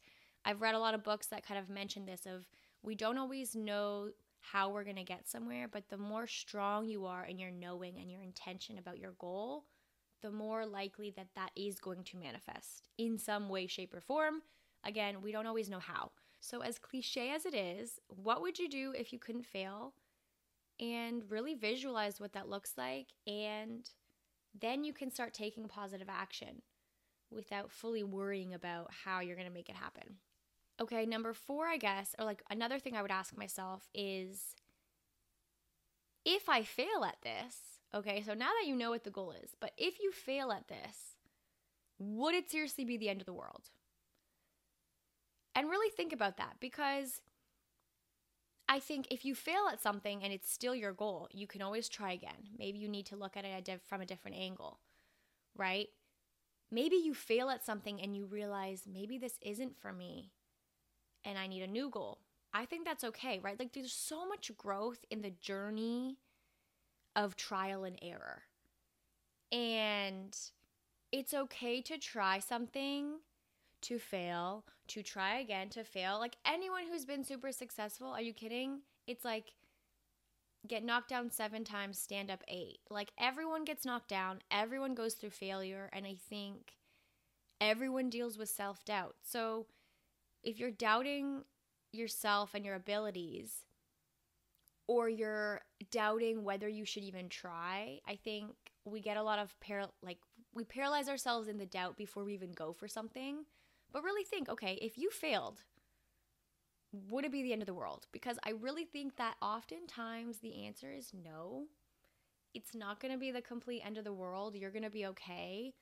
I've 0.45 0.61
read 0.63 0.75
a 0.75 0.79
lot 0.79 0.95
of 0.95 1.05
books 1.05 1.27
that 1.29 1.47
kind 1.47 1.61
of 1.61 1.69
mention 1.69 2.07
this 2.07 2.27
of 2.27 2.47
we 2.83 2.95
don't 2.95 3.19
always 3.19 3.55
know 3.55 4.11
how 4.41 4.71
we're 4.71 4.85
going 4.85 4.97
to 4.97 5.03
get 5.03 5.29
somewhere, 5.29 5.67
but 5.71 5.89
the 5.89 5.99
more 5.99 6.27
strong 6.27 6.87
you 6.87 7.07
are 7.07 7.25
in 7.25 7.39
your 7.39 7.51
knowing 7.51 7.99
and 7.99 8.11
your 8.11 8.23
intention 8.23 8.79
about 8.79 8.99
your 8.99 9.13
goal, 9.19 9.65
the 10.23 10.31
more 10.31 10.65
likely 10.67 11.13
that 11.17 11.29
that 11.35 11.51
is 11.57 11.81
going 11.81 12.05
to 12.05 12.17
manifest 12.17 12.89
in 12.99 13.19
some 13.19 13.49
way, 13.49 13.67
shape, 13.67 13.95
or 13.95 14.01
form. 14.01 14.43
Again, 14.85 15.23
we 15.23 15.33
don't 15.33 15.47
always 15.47 15.69
know 15.69 15.81
how. 15.81 16.13
So, 16.41 16.61
as 16.61 16.79
cliche 16.79 17.31
as 17.31 17.45
it 17.47 17.55
is, 17.55 17.99
what 18.09 18.41
would 18.43 18.59
you 18.59 18.69
do 18.69 18.95
if 18.97 19.13
you 19.13 19.19
couldn't 19.19 19.47
fail? 19.47 19.93
And 20.81 21.23
really 21.29 21.55
visualize 21.55 22.21
what 22.21 22.33
that 22.35 22.49
looks 22.49 22.75
like. 22.77 23.09
And 23.27 23.89
then 24.59 24.85
you 24.85 24.93
can 24.93 25.11
start 25.11 25.35
taking 25.35 25.69
positive 25.69 26.09
action 26.09 26.63
without 27.31 27.71
fully 27.71 28.03
worrying 28.03 28.55
about 28.55 28.91
how 29.05 29.21
you're 29.21 29.37
going 29.37 29.49
to 29.49 29.53
make 29.53 29.69
it 29.69 29.77
happen. 29.77 30.17
Okay, 30.81 31.05
number 31.07 31.33
four, 31.33 31.67
I 31.67 31.77
guess, 31.77 32.15
or 32.19 32.25
like 32.25 32.43
another 32.51 32.79
thing 32.79 32.97
I 32.97 33.03
would 33.03 33.11
ask 33.11 33.37
myself 33.37 33.89
is 33.95 34.55
if 36.25 36.49
I 36.49 36.63
fail 36.63 37.05
at 37.05 37.21
this, 37.23 37.57
okay, 37.95 38.23
so 38.23 38.35
now 38.35 38.51
that 38.61 38.69
you 38.69 38.77
know 38.77 38.91
what 38.91 39.05
the 39.05 39.11
goal 39.11 39.33
is, 39.43 39.57
but 39.59 39.73
if 39.77 39.99
you 40.01 40.13
fail 40.13 40.53
at 40.53 40.69
this, 40.69 41.17
would 41.99 42.35
it 42.35 42.51
seriously 42.51 42.85
be 42.85 42.97
the 42.97 43.09
end 43.09 43.21
of 43.21 43.27
the 43.27 43.33
world? 43.33 43.71
And 45.55 45.69
really 45.69 45.91
think 45.91 46.13
about 46.13 46.37
that 46.37 46.57
because 46.61 47.21
I 48.69 48.81
think 48.81 49.07
if 49.11 49.25
you 49.25 49.35
fail 49.35 49.67
at 49.73 49.81
something 49.81 50.23
and 50.23 50.33
it's 50.33 50.53
still 50.53 50.75
your 50.75 50.93
goal, 50.93 51.29
you 51.33 51.47
can 51.47 51.63
always 51.63 51.89
try 51.89 52.13
again. 52.13 52.51
Maybe 52.59 52.79
you 52.79 52.89
need 52.89 53.07
to 53.07 53.17
look 53.17 53.37
at 53.37 53.45
it 53.45 53.81
from 53.87 54.03
a 54.03 54.07
different 54.07 54.37
angle, 54.37 54.79
right? 55.57 55.89
Maybe 56.71 56.97
you 56.97 57.15
fail 57.15 57.49
at 57.49 57.65
something 57.65 58.01
and 58.01 58.15
you 58.15 58.27
realize 58.27 58.83
maybe 58.87 59.17
this 59.17 59.39
isn't 59.41 59.79
for 59.79 59.93
me 59.93 60.33
and 61.25 61.39
I 61.39 61.47
need 61.47 61.63
a 61.63 61.67
new 61.67 61.89
goal. 61.89 62.19
I 62.53 62.67
think 62.67 62.85
that's 62.85 63.05
okay, 63.05 63.41
right? 63.43 63.59
Like 63.59 63.73
there's 63.73 63.93
so 63.93 64.27
much 64.29 64.51
growth 64.57 65.05
in 65.11 65.23
the 65.23 65.31
journey 65.31 66.19
of 67.17 67.37
trial 67.37 67.85
and 67.85 67.99
error. 68.03 68.43
And 69.51 70.37
it's 71.11 71.33
okay 71.33 71.81
to 71.83 71.97
try 71.97 72.39
something, 72.39 73.21
to 73.83 73.99
fail, 73.99 74.65
to 74.89 75.03
try 75.03 75.39
again, 75.39 75.69
to 75.71 75.85
fail. 75.85 76.19
Like 76.19 76.37
anyone 76.47 76.85
who's 76.91 77.05
been 77.05 77.25
super 77.25 77.53
successful, 77.53 78.09
are 78.09 78.23
you 78.23 78.33
kidding? 78.33 78.81
It's 79.07 79.25
like 79.25 79.53
get 80.67 80.85
knocked 80.85 81.09
down 81.09 81.31
seven 81.31 81.65
times, 81.65 81.99
stand 81.99 82.31
up 82.31 82.43
eight. 82.49 82.79
Like 82.91 83.13
everyone 83.19 83.65
gets 83.65 83.85
knocked 83.85 84.09
down, 84.09 84.41
everyone 84.51 84.95
goes 84.95 85.15
through 85.15 85.31
failure. 85.31 85.89
And 85.93 86.07
I 86.07 86.17
think 86.29 86.73
everyone 87.61 88.11
deals 88.11 88.39
with 88.39 88.49
self 88.49 88.85
doubt. 88.85 89.17
So 89.23 89.67
if 90.43 90.59
you're 90.59 90.71
doubting 90.71 91.45
yourself 91.93 92.55
and 92.55 92.65
your 92.65 92.75
abilities, 92.75 93.65
or 94.87 95.09
you're 95.09 95.61
doubting 95.91 96.43
whether 96.43 96.69
you 96.69 96.85
should 96.85 97.05
even 97.05 97.29
try, 97.29 98.01
I 98.09 98.17
think 98.17 98.47
we 98.85 99.01
get 99.01 99.19
a 99.19 99.23
lot 99.23 99.39
of 99.39 99.55
par- 99.61 99.91
like 100.03 100.19
we 100.55 100.65
paralyze 100.65 101.09
ourselves 101.09 101.47
in 101.47 101.59
the 101.59 101.67
doubt 101.67 101.97
before 101.97 102.25
we 102.25 102.35
even 102.35 102.53
go 102.53 102.73
for 102.73 102.89
something. 102.89 103.45
But 103.93 104.03
really 104.03 104.25
think, 104.25 104.49
okay, 104.49 104.79
if 104.83 104.99
you 104.99 105.11
failed, 105.11 105.63
would 107.11 107.25
it 107.25 107.33
be 107.33 107.43
the 107.43 107.53
end 107.53 107.63
of 107.63 107.67
the 107.67 107.75
world? 107.75 108.07
Because 108.13 108.39
I 108.45 108.51
really 108.51 108.85
think 108.85 109.17
that 109.17 109.37
oftentimes 109.41 110.39
the 110.39 110.65
answer 110.67 110.91
is 110.91 111.13
no. 111.13 111.65
It's 112.55 112.75
not 112.75 113.01
going 113.01 113.13
to 113.13 113.19
be 113.19 113.31
the 113.31 113.43
complete 113.43 113.83
end 113.85 113.99
of 113.99 114.05
the 114.05 114.13
world. 114.13 114.55
You're 114.55 114.71
going 114.71 114.85
to 114.85 114.91
be 114.91 115.07
okay. 115.07 115.75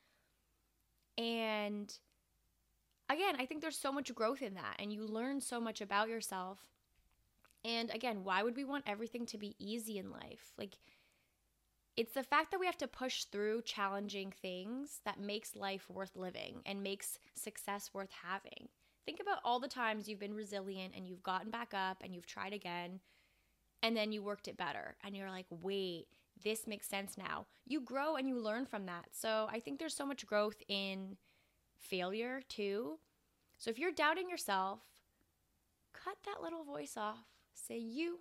And 1.16 1.92
again, 3.08 3.36
I 3.38 3.46
think 3.46 3.60
there's 3.60 3.78
so 3.78 3.92
much 3.92 4.14
growth 4.14 4.42
in 4.42 4.54
that, 4.54 4.76
and 4.78 4.92
you 4.92 5.06
learn 5.06 5.40
so 5.40 5.60
much 5.60 5.80
about 5.80 6.08
yourself. 6.08 6.58
And 7.64 7.90
again, 7.90 8.22
why 8.22 8.42
would 8.42 8.56
we 8.56 8.64
want 8.64 8.84
everything 8.86 9.26
to 9.26 9.38
be 9.38 9.56
easy 9.58 9.98
in 9.98 10.10
life? 10.10 10.52
Like, 10.58 10.76
it's 11.96 12.12
the 12.12 12.22
fact 12.22 12.50
that 12.50 12.60
we 12.60 12.66
have 12.66 12.76
to 12.78 12.86
push 12.86 13.24
through 13.24 13.62
challenging 13.62 14.30
things 14.30 15.00
that 15.04 15.18
makes 15.18 15.56
life 15.56 15.88
worth 15.88 16.14
living 16.14 16.60
and 16.66 16.82
makes 16.82 17.18
success 17.34 17.90
worth 17.94 18.10
having. 18.24 18.68
Think 19.06 19.20
about 19.20 19.38
all 19.44 19.60
the 19.60 19.68
times 19.68 20.08
you've 20.08 20.20
been 20.20 20.34
resilient 20.34 20.94
and 20.94 21.08
you've 21.08 21.22
gotten 21.22 21.50
back 21.50 21.72
up 21.72 22.02
and 22.02 22.14
you've 22.14 22.26
tried 22.26 22.52
again 22.52 23.00
and 23.82 23.96
then 23.96 24.12
you 24.12 24.22
worked 24.22 24.48
it 24.48 24.56
better 24.58 24.96
and 25.04 25.16
you're 25.16 25.30
like, 25.30 25.46
wait, 25.48 26.08
this 26.44 26.66
makes 26.66 26.86
sense 26.86 27.16
now. 27.16 27.46
You 27.66 27.80
grow 27.80 28.16
and 28.16 28.28
you 28.28 28.38
learn 28.38 28.66
from 28.66 28.86
that. 28.86 29.06
So 29.12 29.48
I 29.50 29.60
think 29.60 29.78
there's 29.78 29.94
so 29.94 30.06
much 30.06 30.26
growth 30.26 30.62
in 30.68 31.16
failure 31.78 32.42
too. 32.48 32.98
So 33.58 33.70
if 33.70 33.78
you're 33.78 33.92
doubting 33.92 34.28
yourself, 34.28 34.80
cut 35.94 36.16
that 36.26 36.42
little 36.42 36.64
voice 36.64 36.96
off. 36.96 37.24
Say, 37.54 37.78
you, 37.78 38.18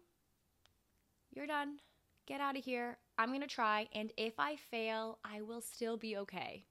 you're 1.31 1.47
done. 1.47 1.79
Get 2.25 2.41
out 2.41 2.57
of 2.57 2.63
here. 2.63 2.97
I'm 3.17 3.29
going 3.29 3.41
to 3.41 3.47
try. 3.47 3.87
And 3.93 4.11
if 4.17 4.39
I 4.39 4.55
fail, 4.55 5.19
I 5.23 5.41
will 5.41 5.61
still 5.61 5.97
be 5.97 6.17
okay. 6.17 6.65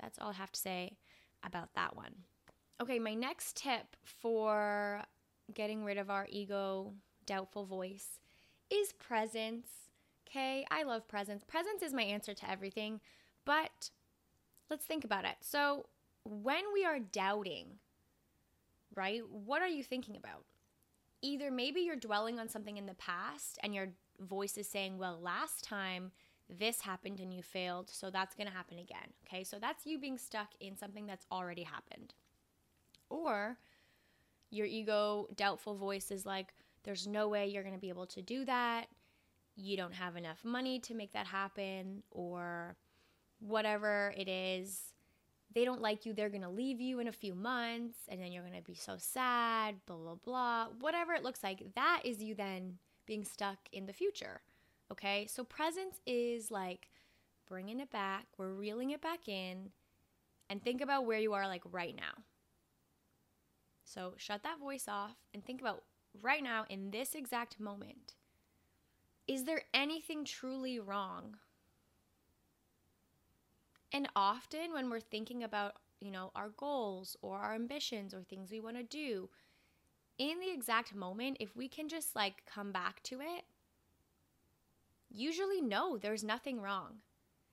That's 0.00 0.18
all 0.18 0.30
I 0.30 0.34
have 0.34 0.52
to 0.52 0.60
say 0.60 0.96
about 1.44 1.74
that 1.74 1.96
one. 1.96 2.14
Okay, 2.80 2.98
my 2.98 3.14
next 3.14 3.56
tip 3.56 3.96
for 4.02 5.02
getting 5.52 5.84
rid 5.84 5.98
of 5.98 6.08
our 6.08 6.26
ego, 6.30 6.94
doubtful 7.26 7.66
voice 7.66 8.20
is 8.70 8.92
presence. 8.94 9.68
Okay, 10.26 10.64
I 10.70 10.84
love 10.84 11.06
presence. 11.06 11.44
Presence 11.44 11.82
is 11.82 11.92
my 11.92 12.02
answer 12.02 12.32
to 12.32 12.50
everything, 12.50 13.00
but 13.44 13.90
let's 14.70 14.86
think 14.86 15.04
about 15.04 15.24
it. 15.24 15.36
So, 15.40 15.86
when 16.24 16.62
we 16.72 16.84
are 16.84 17.00
doubting, 17.00 17.78
right, 18.94 19.22
what 19.28 19.60
are 19.60 19.68
you 19.68 19.82
thinking 19.82 20.16
about? 20.16 20.44
Either 21.22 21.50
maybe 21.50 21.80
you're 21.80 21.96
dwelling 21.96 22.38
on 22.38 22.48
something 22.48 22.76
in 22.76 22.86
the 22.86 22.94
past 22.94 23.58
and 23.62 23.74
your 23.74 23.88
voice 24.20 24.56
is 24.56 24.68
saying, 24.68 24.98
well, 24.98 25.18
last 25.20 25.64
time 25.64 26.12
this 26.48 26.80
happened 26.80 27.20
and 27.20 27.32
you 27.32 27.42
failed, 27.42 27.90
so 27.90 28.10
that's 28.10 28.34
going 28.34 28.46
to 28.46 28.52
happen 28.52 28.78
again. 28.78 29.08
Okay, 29.26 29.44
so 29.44 29.58
that's 29.60 29.86
you 29.86 29.98
being 29.98 30.18
stuck 30.18 30.48
in 30.60 30.76
something 30.76 31.06
that's 31.06 31.26
already 31.30 31.62
happened. 31.62 32.14
Or 33.08 33.58
your 34.50 34.66
ego, 34.66 35.28
doubtful 35.36 35.76
voice 35.76 36.10
is 36.10 36.26
like, 36.26 36.54
there's 36.82 37.06
no 37.06 37.28
way 37.28 37.46
you're 37.46 37.62
going 37.62 37.74
to 37.74 37.80
be 37.80 37.90
able 37.90 38.06
to 38.06 38.22
do 38.22 38.44
that. 38.46 38.86
You 39.56 39.76
don't 39.76 39.94
have 39.94 40.16
enough 40.16 40.44
money 40.44 40.78
to 40.80 40.94
make 40.94 41.12
that 41.12 41.26
happen, 41.26 42.02
or 42.10 42.76
whatever 43.40 44.14
it 44.16 44.28
is. 44.28 44.94
They 45.52 45.64
don't 45.64 45.82
like 45.82 46.06
you, 46.06 46.12
they're 46.12 46.28
gonna 46.28 46.50
leave 46.50 46.80
you 46.80 47.00
in 47.00 47.08
a 47.08 47.12
few 47.12 47.34
months, 47.34 47.98
and 48.08 48.20
then 48.20 48.30
you're 48.32 48.44
gonna 48.44 48.62
be 48.62 48.74
so 48.74 48.96
sad, 48.98 49.76
blah, 49.86 49.96
blah, 49.96 50.14
blah. 50.14 50.66
Whatever 50.78 51.12
it 51.14 51.24
looks 51.24 51.42
like, 51.42 51.74
that 51.74 52.02
is 52.04 52.22
you 52.22 52.34
then 52.34 52.78
being 53.06 53.24
stuck 53.24 53.58
in 53.72 53.86
the 53.86 53.92
future. 53.92 54.42
Okay, 54.92 55.26
so 55.26 55.42
presence 55.42 56.00
is 56.06 56.50
like 56.50 56.88
bringing 57.48 57.80
it 57.80 57.90
back, 57.90 58.26
we're 58.38 58.52
reeling 58.52 58.90
it 58.90 59.00
back 59.00 59.28
in, 59.28 59.70
and 60.48 60.62
think 60.62 60.80
about 60.80 61.04
where 61.04 61.18
you 61.18 61.32
are 61.32 61.46
like 61.46 61.62
right 61.70 61.96
now. 61.96 62.24
So 63.84 64.14
shut 64.16 64.44
that 64.44 64.60
voice 64.60 64.86
off 64.86 65.16
and 65.34 65.44
think 65.44 65.60
about 65.60 65.82
right 66.22 66.42
now 66.42 66.64
in 66.70 66.92
this 66.92 67.14
exact 67.14 67.58
moment. 67.58 68.14
Is 69.26 69.44
there 69.44 69.62
anything 69.74 70.24
truly 70.24 70.78
wrong? 70.78 71.36
And 73.92 74.08
often 74.14 74.72
when 74.72 74.88
we're 74.88 75.00
thinking 75.00 75.42
about, 75.42 75.74
you 76.00 76.10
know, 76.10 76.30
our 76.34 76.50
goals 76.50 77.16
or 77.22 77.38
our 77.38 77.54
ambitions 77.54 78.14
or 78.14 78.22
things 78.22 78.50
we 78.50 78.60
want 78.60 78.76
to 78.76 78.82
do, 78.82 79.28
in 80.18 80.38
the 80.38 80.52
exact 80.52 80.94
moment, 80.94 81.38
if 81.40 81.56
we 81.56 81.68
can 81.68 81.88
just 81.88 82.14
like 82.14 82.44
come 82.46 82.72
back 82.72 83.02
to 83.04 83.20
it, 83.20 83.44
usually 85.10 85.60
no, 85.60 85.96
there's 85.96 86.22
nothing 86.22 86.60
wrong. 86.60 87.00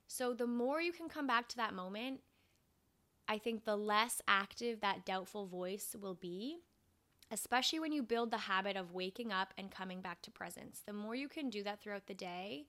So 0.06 0.32
the 0.32 0.46
more 0.46 0.80
you 0.80 0.92
can 0.92 1.08
come 1.08 1.26
back 1.26 1.48
to 1.48 1.56
that 1.56 1.74
moment, 1.74 2.20
I 3.28 3.38
think 3.38 3.64
the 3.64 3.76
less 3.76 4.22
active 4.26 4.80
that 4.80 5.04
doubtful 5.04 5.46
voice 5.46 5.94
will 6.00 6.14
be, 6.14 6.60
especially 7.30 7.78
when 7.78 7.92
you 7.92 8.02
build 8.02 8.30
the 8.30 8.38
habit 8.38 8.76
of 8.76 8.94
waking 8.94 9.32
up 9.32 9.52
and 9.58 9.70
coming 9.70 10.00
back 10.00 10.22
to 10.22 10.30
presence. 10.30 10.82
The 10.86 10.94
more 10.94 11.14
you 11.14 11.28
can 11.28 11.50
do 11.50 11.62
that 11.64 11.80
throughout 11.80 12.06
the 12.06 12.14
day, 12.14 12.66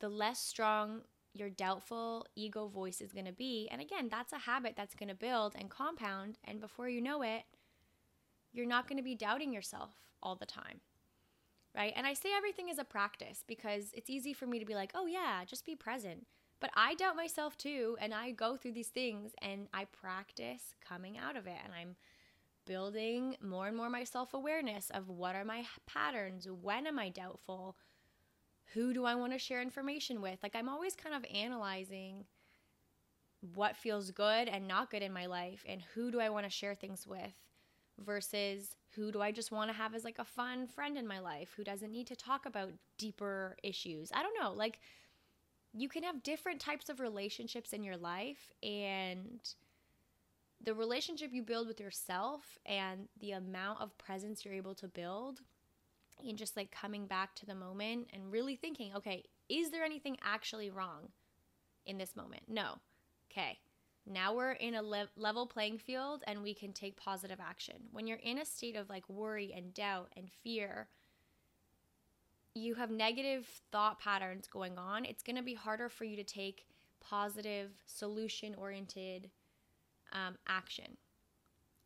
the 0.00 0.08
less 0.08 0.40
strong 0.40 1.02
your 1.38 1.50
doubtful 1.50 2.26
ego 2.34 2.68
voice 2.68 3.00
is 3.00 3.12
going 3.12 3.26
to 3.26 3.32
be. 3.32 3.68
And 3.70 3.80
again, 3.80 4.08
that's 4.10 4.32
a 4.32 4.38
habit 4.38 4.74
that's 4.76 4.94
going 4.94 5.08
to 5.08 5.14
build 5.14 5.54
and 5.58 5.70
compound. 5.70 6.38
And 6.44 6.60
before 6.60 6.88
you 6.88 7.00
know 7.00 7.22
it, 7.22 7.42
you're 8.52 8.66
not 8.66 8.88
going 8.88 8.96
to 8.98 9.04
be 9.04 9.14
doubting 9.14 9.52
yourself 9.52 9.94
all 10.22 10.36
the 10.36 10.46
time. 10.46 10.80
Right? 11.74 11.92
And 11.94 12.06
I 12.06 12.14
say 12.14 12.30
everything 12.34 12.68
is 12.70 12.78
a 12.78 12.84
practice 12.84 13.44
because 13.46 13.90
it's 13.92 14.08
easy 14.08 14.32
for 14.32 14.46
me 14.46 14.58
to 14.58 14.64
be 14.64 14.74
like, 14.74 14.92
oh, 14.94 15.06
yeah, 15.06 15.44
just 15.46 15.66
be 15.66 15.76
present. 15.76 16.26
But 16.58 16.70
I 16.74 16.94
doubt 16.94 17.16
myself 17.16 17.58
too. 17.58 17.98
And 18.00 18.14
I 18.14 18.30
go 18.30 18.56
through 18.56 18.72
these 18.72 18.88
things 18.88 19.32
and 19.42 19.68
I 19.74 19.84
practice 19.84 20.74
coming 20.86 21.18
out 21.18 21.36
of 21.36 21.46
it. 21.46 21.58
And 21.62 21.74
I'm 21.74 21.96
building 22.66 23.36
more 23.40 23.68
and 23.68 23.76
more 23.76 23.88
my 23.88 24.04
self 24.04 24.34
awareness 24.34 24.90
of 24.90 25.08
what 25.08 25.36
are 25.36 25.44
my 25.44 25.64
patterns? 25.86 26.46
When 26.50 26.86
am 26.86 26.98
I 26.98 27.08
doubtful? 27.08 27.76
Who 28.76 28.92
do 28.92 29.04
I 29.06 29.14
want 29.14 29.32
to 29.32 29.38
share 29.38 29.62
information 29.62 30.20
with? 30.20 30.38
Like, 30.42 30.54
I'm 30.54 30.68
always 30.68 30.94
kind 30.94 31.14
of 31.14 31.24
analyzing 31.34 32.26
what 33.54 33.76
feels 33.76 34.10
good 34.10 34.48
and 34.48 34.68
not 34.68 34.90
good 34.90 35.02
in 35.02 35.12
my 35.12 35.26
life 35.26 35.64
and 35.66 35.80
who 35.94 36.10
do 36.10 36.20
I 36.20 36.28
want 36.28 36.44
to 36.44 36.50
share 36.50 36.74
things 36.74 37.06
with 37.06 37.32
versus 37.98 38.76
who 38.94 39.10
do 39.10 39.22
I 39.22 39.32
just 39.32 39.50
want 39.50 39.70
to 39.70 39.76
have 39.76 39.94
as 39.94 40.04
like 40.04 40.18
a 40.18 40.24
fun 40.24 40.66
friend 40.66 40.98
in 40.98 41.06
my 41.06 41.20
life 41.20 41.54
who 41.56 41.64
doesn't 41.64 41.90
need 41.90 42.06
to 42.08 42.16
talk 42.16 42.44
about 42.44 42.72
deeper 42.98 43.56
issues. 43.62 44.10
I 44.14 44.22
don't 44.22 44.38
know. 44.38 44.52
Like 44.52 44.80
you 45.72 45.88
can 45.88 46.02
have 46.02 46.22
different 46.22 46.60
types 46.60 46.90
of 46.90 47.00
relationships 47.00 47.72
in 47.72 47.82
your 47.82 47.96
life 47.96 48.52
and 48.62 49.40
the 50.62 50.74
relationship 50.74 51.30
you 51.32 51.42
build 51.42 51.68
with 51.68 51.80
yourself 51.80 52.58
and 52.66 53.08
the 53.20 53.32
amount 53.32 53.80
of 53.80 53.96
presence 53.98 54.44
you're 54.44 54.54
able 54.54 54.74
to 54.74 54.88
build 54.88 55.40
and 56.26 56.38
just 56.38 56.56
like 56.56 56.70
coming 56.70 57.06
back 57.06 57.34
to 57.36 57.46
the 57.46 57.54
moment 57.54 58.08
and 58.12 58.32
really 58.32 58.56
thinking, 58.56 58.94
okay, 58.94 59.24
is 59.48 59.70
there 59.70 59.84
anything 59.84 60.16
actually 60.22 60.70
wrong 60.70 61.08
in 61.84 61.98
this 61.98 62.16
moment? 62.16 62.42
No. 62.48 62.78
Okay. 63.30 63.58
Now 64.06 64.34
we're 64.34 64.52
in 64.52 64.74
a 64.74 64.82
le- 64.82 65.08
level 65.16 65.46
playing 65.46 65.78
field 65.78 66.22
and 66.26 66.42
we 66.42 66.54
can 66.54 66.72
take 66.72 66.96
positive 66.96 67.38
action. 67.40 67.76
When 67.90 68.06
you're 68.06 68.18
in 68.18 68.38
a 68.38 68.44
state 68.44 68.76
of 68.76 68.88
like 68.88 69.08
worry 69.08 69.52
and 69.54 69.74
doubt 69.74 70.12
and 70.16 70.30
fear, 70.44 70.88
you 72.54 72.74
have 72.74 72.90
negative 72.90 73.46
thought 73.70 74.00
patterns 74.00 74.46
going 74.46 74.78
on. 74.78 75.04
It's 75.04 75.22
going 75.22 75.36
to 75.36 75.42
be 75.42 75.54
harder 75.54 75.88
for 75.88 76.04
you 76.04 76.16
to 76.16 76.24
take 76.24 76.66
positive, 77.00 77.70
solution 77.84 78.54
oriented 78.54 79.30
um, 80.12 80.36
action. 80.46 80.96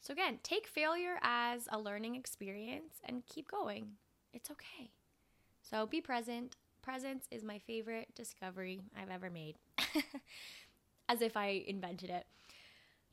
So, 0.00 0.12
again, 0.12 0.38
take 0.42 0.66
failure 0.66 1.16
as 1.22 1.68
a 1.70 1.78
learning 1.78 2.16
experience 2.16 3.00
and 3.04 3.26
keep 3.26 3.50
going. 3.50 3.92
It's 4.32 4.50
okay. 4.50 4.90
So, 5.62 5.86
be 5.86 6.00
present. 6.00 6.56
Presence 6.82 7.26
is 7.30 7.44
my 7.44 7.58
favorite 7.58 8.08
discovery 8.14 8.80
I've 8.96 9.10
ever 9.10 9.30
made. 9.30 9.56
as 11.10 11.20
if 11.20 11.36
I 11.36 11.64
invented 11.66 12.08
it. 12.08 12.24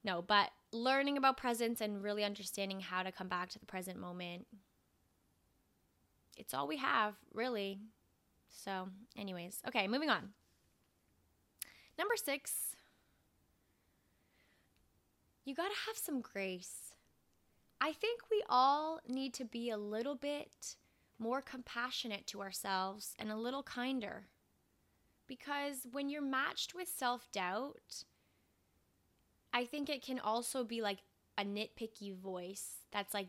No, 0.03 0.21
but 0.21 0.51
learning 0.71 1.17
about 1.17 1.35
presence 1.35 1.81
and 1.81 2.03
really 2.03 2.23
understanding 2.23 2.79
how 2.79 3.01
to 3.01 3.11
come 3.11 3.27
back 3.27 3.49
to 3.49 3.59
the 3.59 3.65
present 3.65 3.99
moment. 3.99 4.45
It's 6.37 6.53
all 6.53 6.67
we 6.67 6.77
have, 6.77 7.15
really. 7.33 7.79
So, 8.51 8.89
anyways, 9.17 9.61
okay, 9.67 9.87
moving 9.87 10.11
on. 10.11 10.29
Number 11.97 12.15
six, 12.15 12.75
you 15.43 15.55
got 15.55 15.69
to 15.69 15.77
have 15.87 15.97
some 15.97 16.21
grace. 16.21 16.93
I 17.81 17.93
think 17.93 18.21
we 18.29 18.43
all 18.47 18.99
need 19.07 19.33
to 19.35 19.45
be 19.45 19.71
a 19.71 19.77
little 19.77 20.15
bit 20.15 20.75
more 21.19 21.41
compassionate 21.41 22.27
to 22.27 22.41
ourselves 22.41 23.13
and 23.19 23.31
a 23.31 23.37
little 23.37 23.63
kinder. 23.63 24.27
Because 25.27 25.87
when 25.91 26.09
you're 26.09 26.21
matched 26.21 26.73
with 26.73 26.87
self 26.87 27.31
doubt, 27.31 28.03
I 29.53 29.65
think 29.65 29.89
it 29.89 30.05
can 30.05 30.19
also 30.19 30.63
be 30.63 30.81
like 30.81 30.99
a 31.37 31.43
nitpicky 31.43 32.15
voice 32.15 32.77
that's 32.91 33.13
like 33.13 33.27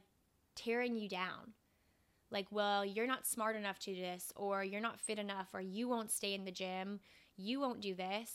tearing 0.55 0.97
you 0.97 1.09
down. 1.09 1.55
Like, 2.31 2.47
well, 2.51 2.85
you're 2.85 3.07
not 3.07 3.27
smart 3.27 3.57
enough 3.57 3.79
to 3.81 3.95
do 3.95 4.01
this, 4.01 4.33
or 4.37 4.63
you're 4.63 4.83
not 4.83 5.01
fit 5.01 5.19
enough, 5.19 5.49
or 5.55 5.61
you 5.61 5.89
won't 5.89 6.11
stay 6.11 6.35
in 6.35 6.45
the 6.45 6.53
gym, 6.53 7.01
you 7.37 7.59
won't 7.59 7.81
do 7.81 7.95
this, 7.95 8.31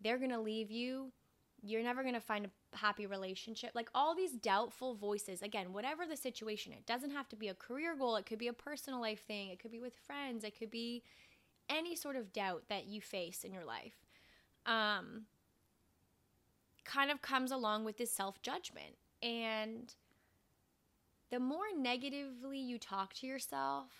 they're 0.00 0.18
gonna 0.18 0.40
leave 0.40 0.70
you, 0.72 1.12
you're 1.62 1.82
never 1.82 2.02
gonna 2.02 2.20
find 2.20 2.44
a 2.44 2.50
happy 2.74 3.06
relationship. 3.06 3.70
Like, 3.74 3.90
all 3.94 4.14
these 4.14 4.32
doubtful 4.32 4.94
voices, 4.94 5.42
again, 5.42 5.72
whatever 5.72 6.06
the 6.06 6.16
situation, 6.16 6.72
it 6.72 6.86
doesn't 6.86 7.10
have 7.10 7.28
to 7.30 7.36
be 7.36 7.48
a 7.48 7.54
career 7.54 7.96
goal, 7.96 8.16
it 8.16 8.26
could 8.26 8.38
be 8.38 8.48
a 8.48 8.52
personal 8.52 9.00
life 9.00 9.24
thing, 9.26 9.50
it 9.50 9.60
could 9.60 9.72
be 9.72 9.80
with 9.80 9.94
friends, 10.06 10.44
it 10.44 10.58
could 10.58 10.70
be 10.70 11.02
any 11.68 11.94
sort 11.94 12.16
of 12.16 12.32
doubt 12.32 12.64
that 12.68 12.86
you 12.86 13.00
face 13.00 13.44
in 13.44 13.52
your 13.52 13.64
life 13.64 13.94
um, 14.68 15.22
kind 16.84 17.10
of 17.10 17.22
comes 17.22 17.50
along 17.50 17.84
with 17.84 17.96
this 17.96 18.12
self 18.12 18.40
judgment. 18.42 18.96
And 19.22 19.92
the 21.30 21.40
more 21.40 21.66
negatively 21.76 22.58
you 22.58 22.78
talk 22.78 23.14
to 23.14 23.26
yourself, 23.26 23.90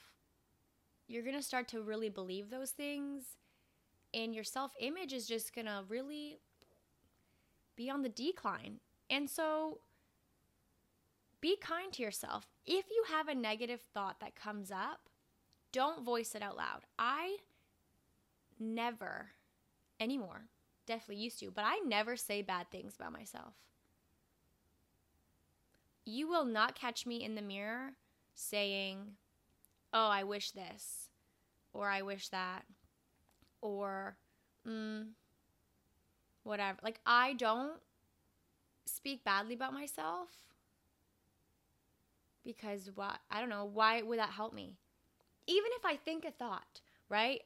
you're 1.08 1.24
going 1.24 1.34
to 1.34 1.42
start 1.42 1.66
to 1.68 1.82
really 1.82 2.10
believe 2.10 2.50
those 2.50 2.70
things. 2.70 3.36
And 4.14 4.34
your 4.34 4.44
self 4.44 4.72
image 4.78 5.12
is 5.12 5.26
just 5.26 5.54
going 5.54 5.66
to 5.66 5.82
really 5.88 6.38
be 7.78 7.88
on 7.88 8.02
the 8.02 8.08
decline. 8.08 8.80
And 9.08 9.30
so 9.30 9.78
be 11.40 11.56
kind 11.56 11.92
to 11.92 12.02
yourself. 12.02 12.48
If 12.66 12.86
you 12.90 13.04
have 13.08 13.28
a 13.28 13.34
negative 13.34 13.80
thought 13.94 14.20
that 14.20 14.34
comes 14.34 14.70
up, 14.70 15.08
don't 15.72 16.04
voice 16.04 16.34
it 16.34 16.42
out 16.42 16.56
loud. 16.56 16.80
I 16.98 17.36
never 18.58 19.28
anymore. 20.00 20.46
Definitely 20.86 21.22
used 21.22 21.38
to, 21.40 21.50
but 21.50 21.64
I 21.64 21.78
never 21.86 22.16
say 22.16 22.42
bad 22.42 22.70
things 22.70 22.96
about 22.96 23.12
myself. 23.12 23.54
You 26.04 26.28
will 26.28 26.46
not 26.46 26.74
catch 26.74 27.06
me 27.06 27.22
in 27.22 27.36
the 27.36 27.42
mirror 27.42 27.92
saying, 28.34 29.12
Oh, 29.92 30.08
I 30.08 30.24
wish 30.24 30.50
this, 30.50 31.08
or 31.72 31.88
I 31.88 32.02
wish 32.02 32.28
that, 32.28 32.64
or 33.62 34.16
mm, 34.66 35.08
whatever. 36.48 36.78
Like, 36.82 37.00
I 37.06 37.34
don't 37.34 37.78
speak 38.86 39.24
badly 39.24 39.54
about 39.54 39.72
myself 39.72 40.28
because 42.44 42.90
what? 42.94 43.18
I 43.30 43.40
don't 43.40 43.50
know. 43.50 43.64
Why 43.64 44.02
would 44.02 44.18
that 44.18 44.30
help 44.30 44.52
me? 44.52 44.76
Even 45.46 45.70
if 45.76 45.84
I 45.84 45.96
think 45.96 46.24
a 46.24 46.30
thought, 46.30 46.80
right? 47.08 47.42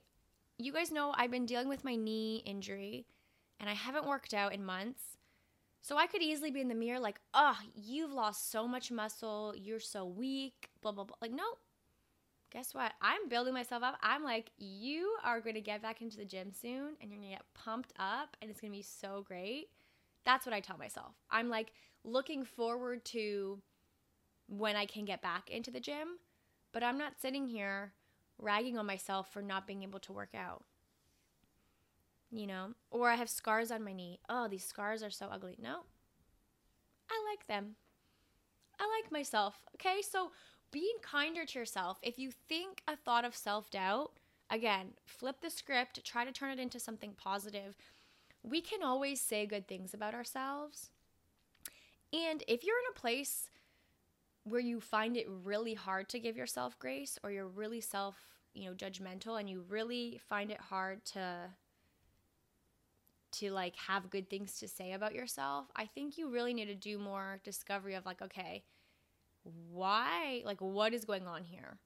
you 0.62 0.72
guys 0.72 0.92
know 0.92 1.12
I've 1.16 1.30
been 1.30 1.46
dealing 1.46 1.68
with 1.68 1.84
my 1.84 1.96
knee 1.96 2.42
injury 2.46 3.06
and 3.58 3.68
I 3.68 3.74
haven't 3.74 4.06
worked 4.06 4.34
out 4.34 4.54
in 4.54 4.64
months. 4.64 5.02
So 5.80 5.96
I 5.96 6.06
could 6.06 6.22
easily 6.22 6.52
be 6.52 6.60
in 6.60 6.68
the 6.68 6.74
mirror 6.74 7.00
like, 7.00 7.18
oh, 7.34 7.58
you've 7.74 8.12
lost 8.12 8.52
so 8.52 8.68
much 8.68 8.92
muscle. 8.92 9.52
You're 9.56 9.80
so 9.80 10.04
weak, 10.04 10.70
blah, 10.80 10.92
blah, 10.92 11.04
blah. 11.04 11.16
Like, 11.20 11.32
no. 11.32 11.44
Guess 12.52 12.74
what? 12.74 12.92
I'm 13.00 13.30
building 13.30 13.54
myself 13.54 13.82
up. 13.82 13.96
I'm 14.02 14.22
like, 14.22 14.50
you 14.58 15.16
are 15.24 15.40
going 15.40 15.54
to 15.54 15.62
get 15.62 15.80
back 15.80 16.02
into 16.02 16.18
the 16.18 16.24
gym 16.26 16.52
soon 16.52 16.96
and 17.00 17.10
you're 17.10 17.18
going 17.18 17.30
to 17.30 17.36
get 17.36 17.54
pumped 17.54 17.94
up 17.98 18.36
and 18.42 18.50
it's 18.50 18.60
going 18.60 18.72
to 18.72 18.78
be 18.78 18.82
so 18.82 19.24
great. 19.26 19.68
That's 20.26 20.44
what 20.44 20.54
I 20.54 20.60
tell 20.60 20.76
myself. 20.76 21.14
I'm 21.30 21.48
like 21.48 21.72
looking 22.04 22.44
forward 22.44 23.06
to 23.06 23.58
when 24.48 24.76
I 24.76 24.84
can 24.84 25.06
get 25.06 25.22
back 25.22 25.48
into 25.48 25.70
the 25.70 25.80
gym, 25.80 26.18
but 26.72 26.82
I'm 26.82 26.98
not 26.98 27.20
sitting 27.20 27.46
here 27.46 27.94
ragging 28.38 28.76
on 28.76 28.84
myself 28.84 29.32
for 29.32 29.40
not 29.40 29.66
being 29.66 29.82
able 29.82 30.00
to 30.00 30.12
work 30.12 30.34
out. 30.34 30.64
You 32.30 32.46
know, 32.46 32.68
or 32.90 33.10
I 33.10 33.16
have 33.16 33.30
scars 33.30 33.70
on 33.70 33.84
my 33.84 33.92
knee. 33.92 34.18
Oh, 34.28 34.48
these 34.48 34.64
scars 34.64 35.02
are 35.02 35.10
so 35.10 35.28
ugly. 35.30 35.56
No, 35.60 35.80
I 37.10 37.30
like 37.30 37.46
them. 37.46 37.76
I 38.78 38.84
like 38.84 39.12
myself. 39.12 39.62
Okay, 39.74 40.00
so 40.02 40.32
being 40.72 40.96
kinder 41.02 41.44
to 41.44 41.58
yourself. 41.58 41.98
If 42.02 42.18
you 42.18 42.32
think 42.48 42.82
a 42.88 42.96
thought 42.96 43.24
of 43.24 43.36
self 43.36 43.70
doubt, 43.70 44.12
again, 44.50 44.94
flip 45.06 45.36
the 45.40 45.50
script, 45.50 46.04
try 46.04 46.24
to 46.24 46.32
turn 46.32 46.50
it 46.50 46.58
into 46.58 46.80
something 46.80 47.12
positive. 47.16 47.76
We 48.42 48.60
can 48.60 48.82
always 48.82 49.20
say 49.20 49.46
good 49.46 49.68
things 49.68 49.94
about 49.94 50.14
ourselves. 50.14 50.90
And 52.12 52.42
if 52.48 52.64
you're 52.64 52.78
in 52.78 52.92
a 52.96 53.00
place 53.00 53.48
where 54.44 54.60
you 54.60 54.80
find 54.80 55.16
it 55.16 55.28
really 55.44 55.74
hard 55.74 56.08
to 56.08 56.18
give 56.18 56.36
yourself 56.36 56.78
grace 56.78 57.18
or 57.22 57.30
you're 57.30 57.46
really 57.46 57.80
self, 57.80 58.16
you 58.54 58.68
know, 58.68 58.74
judgmental 58.74 59.38
and 59.38 59.48
you 59.48 59.64
really 59.68 60.20
find 60.28 60.50
it 60.50 60.60
hard 60.60 61.04
to 61.04 61.50
to 63.32 63.50
like 63.50 63.74
have 63.76 64.10
good 64.10 64.28
things 64.28 64.58
to 64.58 64.68
say 64.68 64.92
about 64.92 65.14
yourself, 65.14 65.66
I 65.74 65.86
think 65.86 66.18
you 66.18 66.28
really 66.28 66.52
need 66.52 66.66
to 66.66 66.74
do 66.74 66.98
more 66.98 67.40
discovery 67.44 67.94
of 67.94 68.04
like, 68.04 68.20
okay, 68.20 68.62
why, 69.44 70.42
like, 70.44 70.60
what 70.60 70.94
is 70.94 71.04
going 71.04 71.26
on 71.26 71.44
here? 71.44 71.78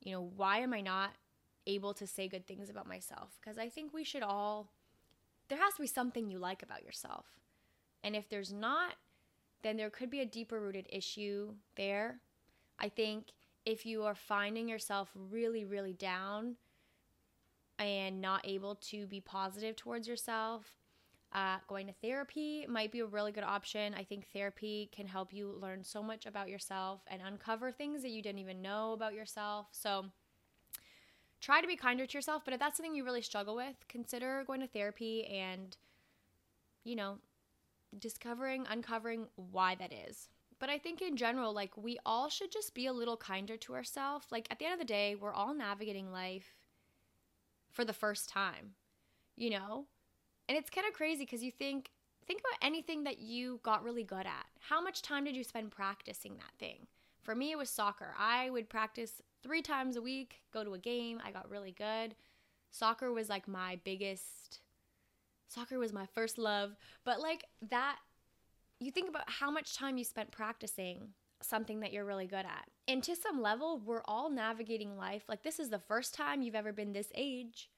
You 0.00 0.12
know, 0.12 0.30
why 0.36 0.58
am 0.58 0.74
I 0.74 0.80
not 0.80 1.10
able 1.66 1.94
to 1.94 2.06
say 2.06 2.28
good 2.28 2.46
things 2.46 2.68
about 2.70 2.86
myself? 2.86 3.30
Because 3.40 3.58
I 3.58 3.68
think 3.68 3.92
we 3.92 4.04
should 4.04 4.22
all, 4.22 4.68
there 5.48 5.58
has 5.58 5.74
to 5.74 5.82
be 5.82 5.86
something 5.86 6.28
you 6.28 6.38
like 6.38 6.62
about 6.62 6.84
yourself. 6.84 7.26
And 8.02 8.14
if 8.14 8.28
there's 8.28 8.52
not, 8.52 8.94
then 9.62 9.76
there 9.76 9.90
could 9.90 10.10
be 10.10 10.20
a 10.20 10.26
deeper 10.26 10.60
rooted 10.60 10.86
issue 10.90 11.54
there. 11.76 12.20
I 12.78 12.88
think 12.88 13.28
if 13.64 13.86
you 13.86 14.04
are 14.04 14.14
finding 14.14 14.68
yourself 14.68 15.10
really, 15.30 15.64
really 15.64 15.94
down 15.94 16.56
and 17.78 18.20
not 18.20 18.42
able 18.44 18.74
to 18.76 19.06
be 19.06 19.20
positive 19.20 19.74
towards 19.74 20.06
yourself, 20.06 20.64
uh, 21.34 21.56
going 21.66 21.86
to 21.88 21.92
therapy 21.94 22.64
might 22.68 22.92
be 22.92 23.00
a 23.00 23.06
really 23.06 23.32
good 23.32 23.44
option. 23.44 23.92
I 23.94 24.04
think 24.04 24.26
therapy 24.32 24.88
can 24.94 25.06
help 25.06 25.32
you 25.32 25.58
learn 25.60 25.82
so 25.82 26.02
much 26.02 26.26
about 26.26 26.48
yourself 26.48 27.00
and 27.08 27.20
uncover 27.24 27.72
things 27.72 28.02
that 28.02 28.10
you 28.10 28.22
didn't 28.22 28.38
even 28.38 28.62
know 28.62 28.92
about 28.92 29.14
yourself. 29.14 29.66
So 29.72 30.06
try 31.40 31.60
to 31.60 31.66
be 31.66 31.76
kinder 31.76 32.06
to 32.06 32.16
yourself. 32.16 32.42
But 32.44 32.54
if 32.54 32.60
that's 32.60 32.76
something 32.76 32.94
you 32.94 33.04
really 33.04 33.22
struggle 33.22 33.56
with, 33.56 33.74
consider 33.88 34.44
going 34.46 34.60
to 34.60 34.68
therapy 34.68 35.26
and, 35.26 35.76
you 36.84 36.94
know, 36.94 37.18
discovering, 37.98 38.64
uncovering 38.70 39.26
why 39.34 39.74
that 39.74 39.92
is. 39.92 40.28
But 40.60 40.70
I 40.70 40.78
think 40.78 41.02
in 41.02 41.16
general, 41.16 41.52
like 41.52 41.76
we 41.76 41.98
all 42.06 42.28
should 42.28 42.52
just 42.52 42.74
be 42.74 42.86
a 42.86 42.92
little 42.92 43.16
kinder 43.16 43.56
to 43.56 43.74
ourselves. 43.74 44.26
Like 44.30 44.46
at 44.50 44.60
the 44.60 44.66
end 44.66 44.74
of 44.74 44.78
the 44.78 44.84
day, 44.84 45.16
we're 45.16 45.32
all 45.32 45.52
navigating 45.52 46.12
life 46.12 46.54
for 47.72 47.84
the 47.84 47.92
first 47.92 48.28
time, 48.28 48.74
you 49.36 49.50
know? 49.50 49.86
And 50.48 50.58
it's 50.58 50.70
kind 50.70 50.86
of 50.86 50.92
crazy 50.92 51.24
because 51.24 51.42
you 51.42 51.50
think, 51.50 51.90
think 52.26 52.40
about 52.40 52.66
anything 52.66 53.04
that 53.04 53.18
you 53.18 53.60
got 53.62 53.82
really 53.82 54.04
good 54.04 54.26
at. 54.26 54.46
How 54.60 54.82
much 54.82 55.02
time 55.02 55.24
did 55.24 55.36
you 55.36 55.44
spend 55.44 55.70
practicing 55.70 56.36
that 56.36 56.58
thing? 56.58 56.86
For 57.22 57.34
me, 57.34 57.52
it 57.52 57.58
was 57.58 57.70
soccer. 57.70 58.14
I 58.18 58.50
would 58.50 58.68
practice 58.68 59.22
three 59.42 59.62
times 59.62 59.96
a 59.96 60.02
week, 60.02 60.42
go 60.52 60.62
to 60.62 60.74
a 60.74 60.78
game. 60.78 61.20
I 61.24 61.30
got 61.30 61.50
really 61.50 61.72
good. 61.72 62.14
Soccer 62.70 63.12
was 63.12 63.28
like 63.28 63.48
my 63.48 63.78
biggest, 63.84 64.60
soccer 65.48 65.78
was 65.78 65.92
my 65.92 66.06
first 66.06 66.36
love. 66.36 66.76
But 67.04 67.20
like 67.20 67.44
that, 67.70 67.98
you 68.80 68.90
think 68.90 69.08
about 69.08 69.30
how 69.30 69.50
much 69.50 69.76
time 69.76 69.96
you 69.96 70.04
spent 70.04 70.30
practicing 70.30 71.14
something 71.40 71.80
that 71.80 71.92
you're 71.92 72.04
really 72.04 72.26
good 72.26 72.44
at. 72.44 72.68
And 72.88 73.02
to 73.04 73.16
some 73.16 73.40
level, 73.40 73.78
we're 73.78 74.02
all 74.04 74.30
navigating 74.30 74.96
life. 74.96 75.24
Like, 75.28 75.42
this 75.42 75.58
is 75.58 75.70
the 75.70 75.78
first 75.78 76.14
time 76.14 76.42
you've 76.42 76.54
ever 76.54 76.72
been 76.72 76.92
this 76.92 77.12
age. 77.14 77.70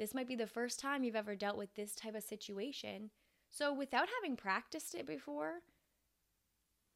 This 0.00 0.14
might 0.14 0.26
be 0.26 0.34
the 0.34 0.46
first 0.46 0.80
time 0.80 1.04
you've 1.04 1.14
ever 1.14 1.36
dealt 1.36 1.58
with 1.58 1.74
this 1.74 1.94
type 1.94 2.14
of 2.14 2.22
situation. 2.22 3.10
So, 3.50 3.70
without 3.70 4.08
having 4.22 4.34
practiced 4.34 4.94
it 4.94 5.06
before, 5.06 5.60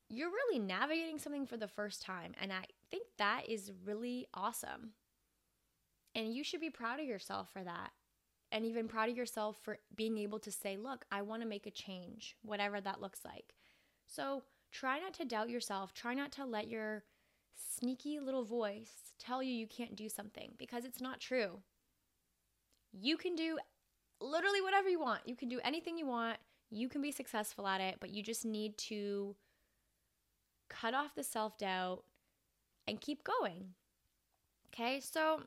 you're 0.08 0.30
really 0.30 0.58
navigating 0.58 1.18
something 1.18 1.44
for 1.46 1.58
the 1.58 1.68
first 1.68 2.00
time. 2.00 2.32
And 2.40 2.50
I 2.50 2.64
think 2.90 3.08
that 3.18 3.42
is 3.46 3.72
really 3.84 4.26
awesome. 4.32 4.92
And 6.14 6.32
you 6.32 6.42
should 6.42 6.62
be 6.62 6.70
proud 6.70 6.98
of 6.98 7.04
yourself 7.04 7.50
for 7.52 7.62
that. 7.62 7.90
And 8.50 8.64
even 8.64 8.88
proud 8.88 9.10
of 9.10 9.16
yourself 9.18 9.58
for 9.62 9.80
being 9.94 10.16
able 10.16 10.38
to 10.38 10.50
say, 10.50 10.78
look, 10.78 11.04
I 11.12 11.20
want 11.20 11.42
to 11.42 11.48
make 11.48 11.66
a 11.66 11.70
change, 11.70 12.36
whatever 12.40 12.80
that 12.80 13.02
looks 13.02 13.20
like. 13.22 13.54
So, 14.06 14.44
try 14.72 14.98
not 14.98 15.12
to 15.14 15.26
doubt 15.26 15.50
yourself. 15.50 15.92
Try 15.92 16.14
not 16.14 16.32
to 16.32 16.46
let 16.46 16.68
your 16.68 17.04
sneaky 17.54 18.18
little 18.18 18.44
voice 18.44 19.12
tell 19.18 19.42
you 19.42 19.52
you 19.52 19.66
can't 19.66 19.94
do 19.94 20.08
something 20.08 20.54
because 20.56 20.86
it's 20.86 21.02
not 21.02 21.20
true. 21.20 21.58
You 23.00 23.16
can 23.16 23.34
do 23.34 23.58
literally 24.20 24.60
whatever 24.60 24.88
you 24.88 25.00
want. 25.00 25.20
You 25.26 25.34
can 25.34 25.48
do 25.48 25.60
anything 25.64 25.98
you 25.98 26.06
want. 26.06 26.38
You 26.70 26.88
can 26.88 27.02
be 27.02 27.12
successful 27.12 27.66
at 27.66 27.80
it, 27.80 27.96
but 28.00 28.10
you 28.10 28.22
just 28.22 28.44
need 28.44 28.78
to 28.78 29.36
cut 30.68 30.94
off 30.94 31.14
the 31.14 31.24
self 31.24 31.58
doubt 31.58 32.04
and 32.86 33.00
keep 33.00 33.24
going. 33.24 33.74
Okay, 34.68 35.00
so 35.00 35.42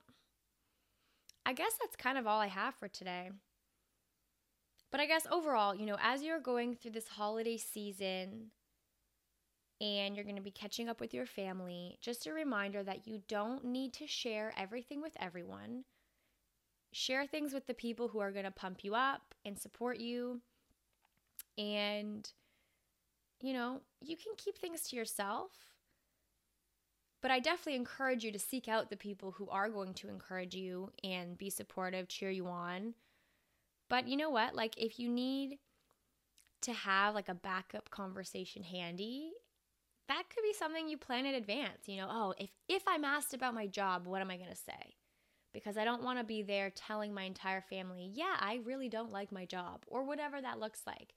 I 1.46 1.54
guess 1.54 1.74
that's 1.80 1.96
kind 1.96 2.18
of 2.18 2.28
all 2.28 2.40
I 2.40 2.48
have 2.48 2.76
for 2.76 2.88
today. 2.88 3.30
But 4.92 5.02
I 5.02 5.06
guess 5.06 5.28
overall, 5.30 5.76
you 5.76 5.86
know, 5.86 5.98
as 6.02 6.24
you're 6.24 6.40
going 6.40 6.76
through 6.76 6.92
this 6.92 7.10
holiday 7.10 7.58
season 7.58 8.52
and 9.82 10.16
you're 10.16 10.24
going 10.24 10.38
to 10.38 10.42
be 10.42 10.52
catching 10.52 10.88
up 10.88 11.02
with 11.02 11.14
your 11.14 11.26
family, 11.26 11.98
just 12.02 12.26
a 12.26 12.34
reminder 12.34 12.84
that 12.84 13.06
you 13.06 13.22
don't 13.28 13.66
need 13.66 13.94
to 13.94 14.08
share 14.08 14.54
everything 14.58 15.02
with 15.02 15.14
everyone 15.20 15.84
share 16.92 17.26
things 17.26 17.54
with 17.54 17.68
the 17.68 17.74
people 17.74 18.08
who 18.08 18.20
are 18.20 18.32
going 18.32 18.46
to 18.46 18.52
pump 18.52 18.84
you 18.84 18.96
up 18.96 19.36
and 19.46 19.58
support 19.58 20.00
you. 20.00 20.42
And, 21.58 22.30
you 23.42 23.54
know, 23.54 23.82
you 24.02 24.16
can 24.16 24.34
keep 24.38 24.58
things 24.58 24.82
to 24.84 24.96
yourself. 24.96 25.52
But 27.22 27.32
I 27.32 27.40
definitely 27.40 27.76
encourage 27.76 28.24
you 28.24 28.32
to 28.32 28.40
seek 28.40 28.68
out 28.68 28.90
the 28.90 28.98
people 28.98 29.32
who 29.32 29.50
are 29.50 29.70
going 29.70 29.94
to 29.96 30.10
encourage 30.10 30.56
you 30.56 30.92
and 31.04 31.38
be 31.38 31.50
supportive, 31.50 32.08
cheer 32.08 32.30
you 32.30 32.48
on. 32.48 32.94
But 33.90 34.08
you 34.08 34.18
know 34.18 34.30
what? 34.30 34.56
Like, 34.56 34.78
if 34.78 35.00
you 35.00 35.10
need 35.10 35.58
to 36.62 36.74
have 36.74 37.16
like 37.16 37.30
a 37.30 37.34
backup 37.36 37.90
conversation 37.90 38.64
handy, 38.64 39.32
that 40.08 40.24
could 40.30 40.44
be 40.44 40.54
something 40.54 40.88
you 40.88 40.98
plan 40.98 41.26
in 41.26 41.36
advance. 41.36 41.88
You 41.88 41.98
know, 41.98 42.08
oh, 42.10 42.34
if 42.38 42.50
if 42.70 42.84
I'm 42.88 43.04
asked 43.04 43.34
about 43.34 43.54
my 43.54 43.68
job, 43.68 44.06
what 44.06 44.22
am 44.22 44.32
I 44.32 44.38
going 44.38 44.50
to 44.50 44.56
say? 44.56 44.96
Because 45.58 45.76
I 45.76 45.86
don't 45.86 46.04
want 46.04 46.20
to 46.20 46.24
be 46.24 46.44
there 46.44 46.70
telling 46.70 47.16
my 47.16 47.24
entire 47.24 47.62
family, 47.62 48.12
yeah, 48.14 48.36
I 48.40 48.60
really 48.64 48.90
don't 48.90 49.12
like 49.12 49.32
my 49.32 49.44
job 49.44 49.84
or 49.88 50.04
whatever 50.04 50.40
that 50.40 50.60
looks 50.60 50.82
like. 50.86 51.16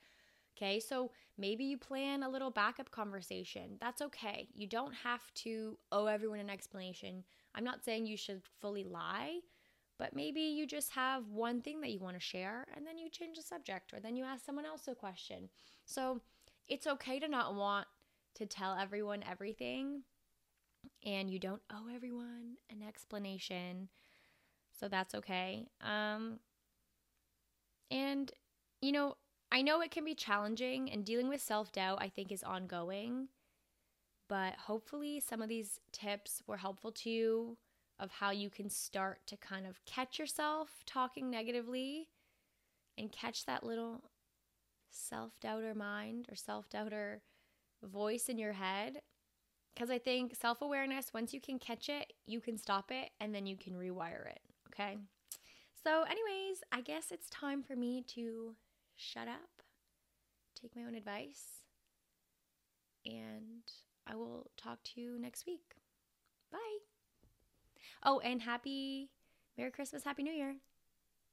Okay, 0.56 0.80
so 0.80 1.10
maybe 1.36 1.64
you 1.64 1.76
plan 1.76 2.22
a 2.22 2.28
little 2.28 2.50
backup 2.50 2.90
conversation. 2.90 3.76
That's 3.82 4.00
okay. 4.00 4.48
You 4.54 4.66
don't 4.66 4.94
have 4.94 5.22
to 5.34 5.76
owe 5.92 6.06
everyone 6.06 6.38
an 6.38 6.48
explanation. 6.48 7.22
I'm 7.54 7.64
not 7.64 7.84
saying 7.84 8.06
you 8.06 8.16
should 8.16 8.40
fully 8.60 8.84
lie, 8.84 9.40
but 9.98 10.16
maybe 10.16 10.40
you 10.40 10.66
just 10.66 10.90
have 10.92 11.28
one 11.28 11.60
thing 11.60 11.82
that 11.82 11.90
you 11.90 12.00
want 12.00 12.16
to 12.16 12.20
share 12.20 12.66
and 12.74 12.86
then 12.86 12.96
you 12.96 13.10
change 13.10 13.36
the 13.36 13.42
subject 13.42 13.92
or 13.92 14.00
then 14.00 14.16
you 14.16 14.24
ask 14.24 14.44
someone 14.44 14.64
else 14.64 14.88
a 14.88 14.94
question. 14.94 15.50
So 15.84 16.22
it's 16.66 16.86
okay 16.86 17.18
to 17.20 17.28
not 17.28 17.54
want 17.54 17.86
to 18.36 18.46
tell 18.46 18.74
everyone 18.74 19.22
everything 19.30 20.02
and 21.04 21.30
you 21.30 21.38
don't 21.38 21.62
owe 21.70 21.94
everyone 21.94 22.56
an 22.70 22.82
explanation. 22.86 23.88
So 24.80 24.88
that's 24.88 25.14
okay. 25.14 25.66
Um, 25.82 26.40
and, 27.90 28.32
you 28.80 28.92
know, 28.92 29.16
I 29.52 29.60
know 29.60 29.82
it 29.82 29.90
can 29.90 30.04
be 30.04 30.14
challenging, 30.14 30.90
and 30.90 31.04
dealing 31.04 31.28
with 31.28 31.42
self 31.42 31.70
doubt, 31.70 31.98
I 32.00 32.08
think, 32.08 32.32
is 32.32 32.42
ongoing. 32.42 33.28
But 34.28 34.54
hopefully, 34.54 35.20
some 35.20 35.42
of 35.42 35.48
these 35.48 35.80
tips 35.92 36.42
were 36.46 36.56
helpful 36.56 36.92
to 36.92 37.10
you 37.10 37.58
of 37.98 38.10
how 38.10 38.30
you 38.30 38.48
can 38.48 38.70
start 38.70 39.18
to 39.26 39.36
kind 39.36 39.66
of 39.66 39.84
catch 39.84 40.18
yourself 40.18 40.70
talking 40.86 41.28
negatively 41.30 42.08
and 42.96 43.12
catch 43.12 43.44
that 43.44 43.64
little 43.64 44.04
self 44.90 45.38
doubter 45.40 45.74
mind 45.74 46.26
or 46.30 46.36
self 46.36 46.70
doubter 46.70 47.22
voice 47.82 48.28
in 48.28 48.38
your 48.38 48.54
head. 48.54 49.02
Because 49.74 49.90
I 49.90 49.98
think 49.98 50.36
self 50.36 50.62
awareness, 50.62 51.12
once 51.12 51.34
you 51.34 51.40
can 51.40 51.58
catch 51.58 51.88
it, 51.90 52.12
you 52.26 52.40
can 52.40 52.56
stop 52.56 52.90
it 52.90 53.10
and 53.20 53.34
then 53.34 53.46
you 53.46 53.56
can 53.56 53.74
rewire 53.74 54.26
it. 54.30 54.40
Okay. 54.72 54.98
So, 55.82 56.02
anyways, 56.02 56.62
I 56.72 56.80
guess 56.82 57.10
it's 57.10 57.28
time 57.30 57.62
for 57.62 57.74
me 57.74 58.04
to 58.08 58.54
shut 58.96 59.28
up, 59.28 59.62
take 60.60 60.76
my 60.76 60.82
own 60.82 60.94
advice, 60.94 61.64
and 63.04 63.62
I 64.06 64.14
will 64.14 64.50
talk 64.56 64.78
to 64.94 65.00
you 65.00 65.18
next 65.18 65.46
week. 65.46 65.74
Bye. 66.52 66.78
Oh, 68.04 68.20
and 68.20 68.42
happy 68.42 69.10
Merry 69.56 69.70
Christmas, 69.70 70.04
Happy 70.04 70.22
New 70.22 70.32
Year. 70.32 70.56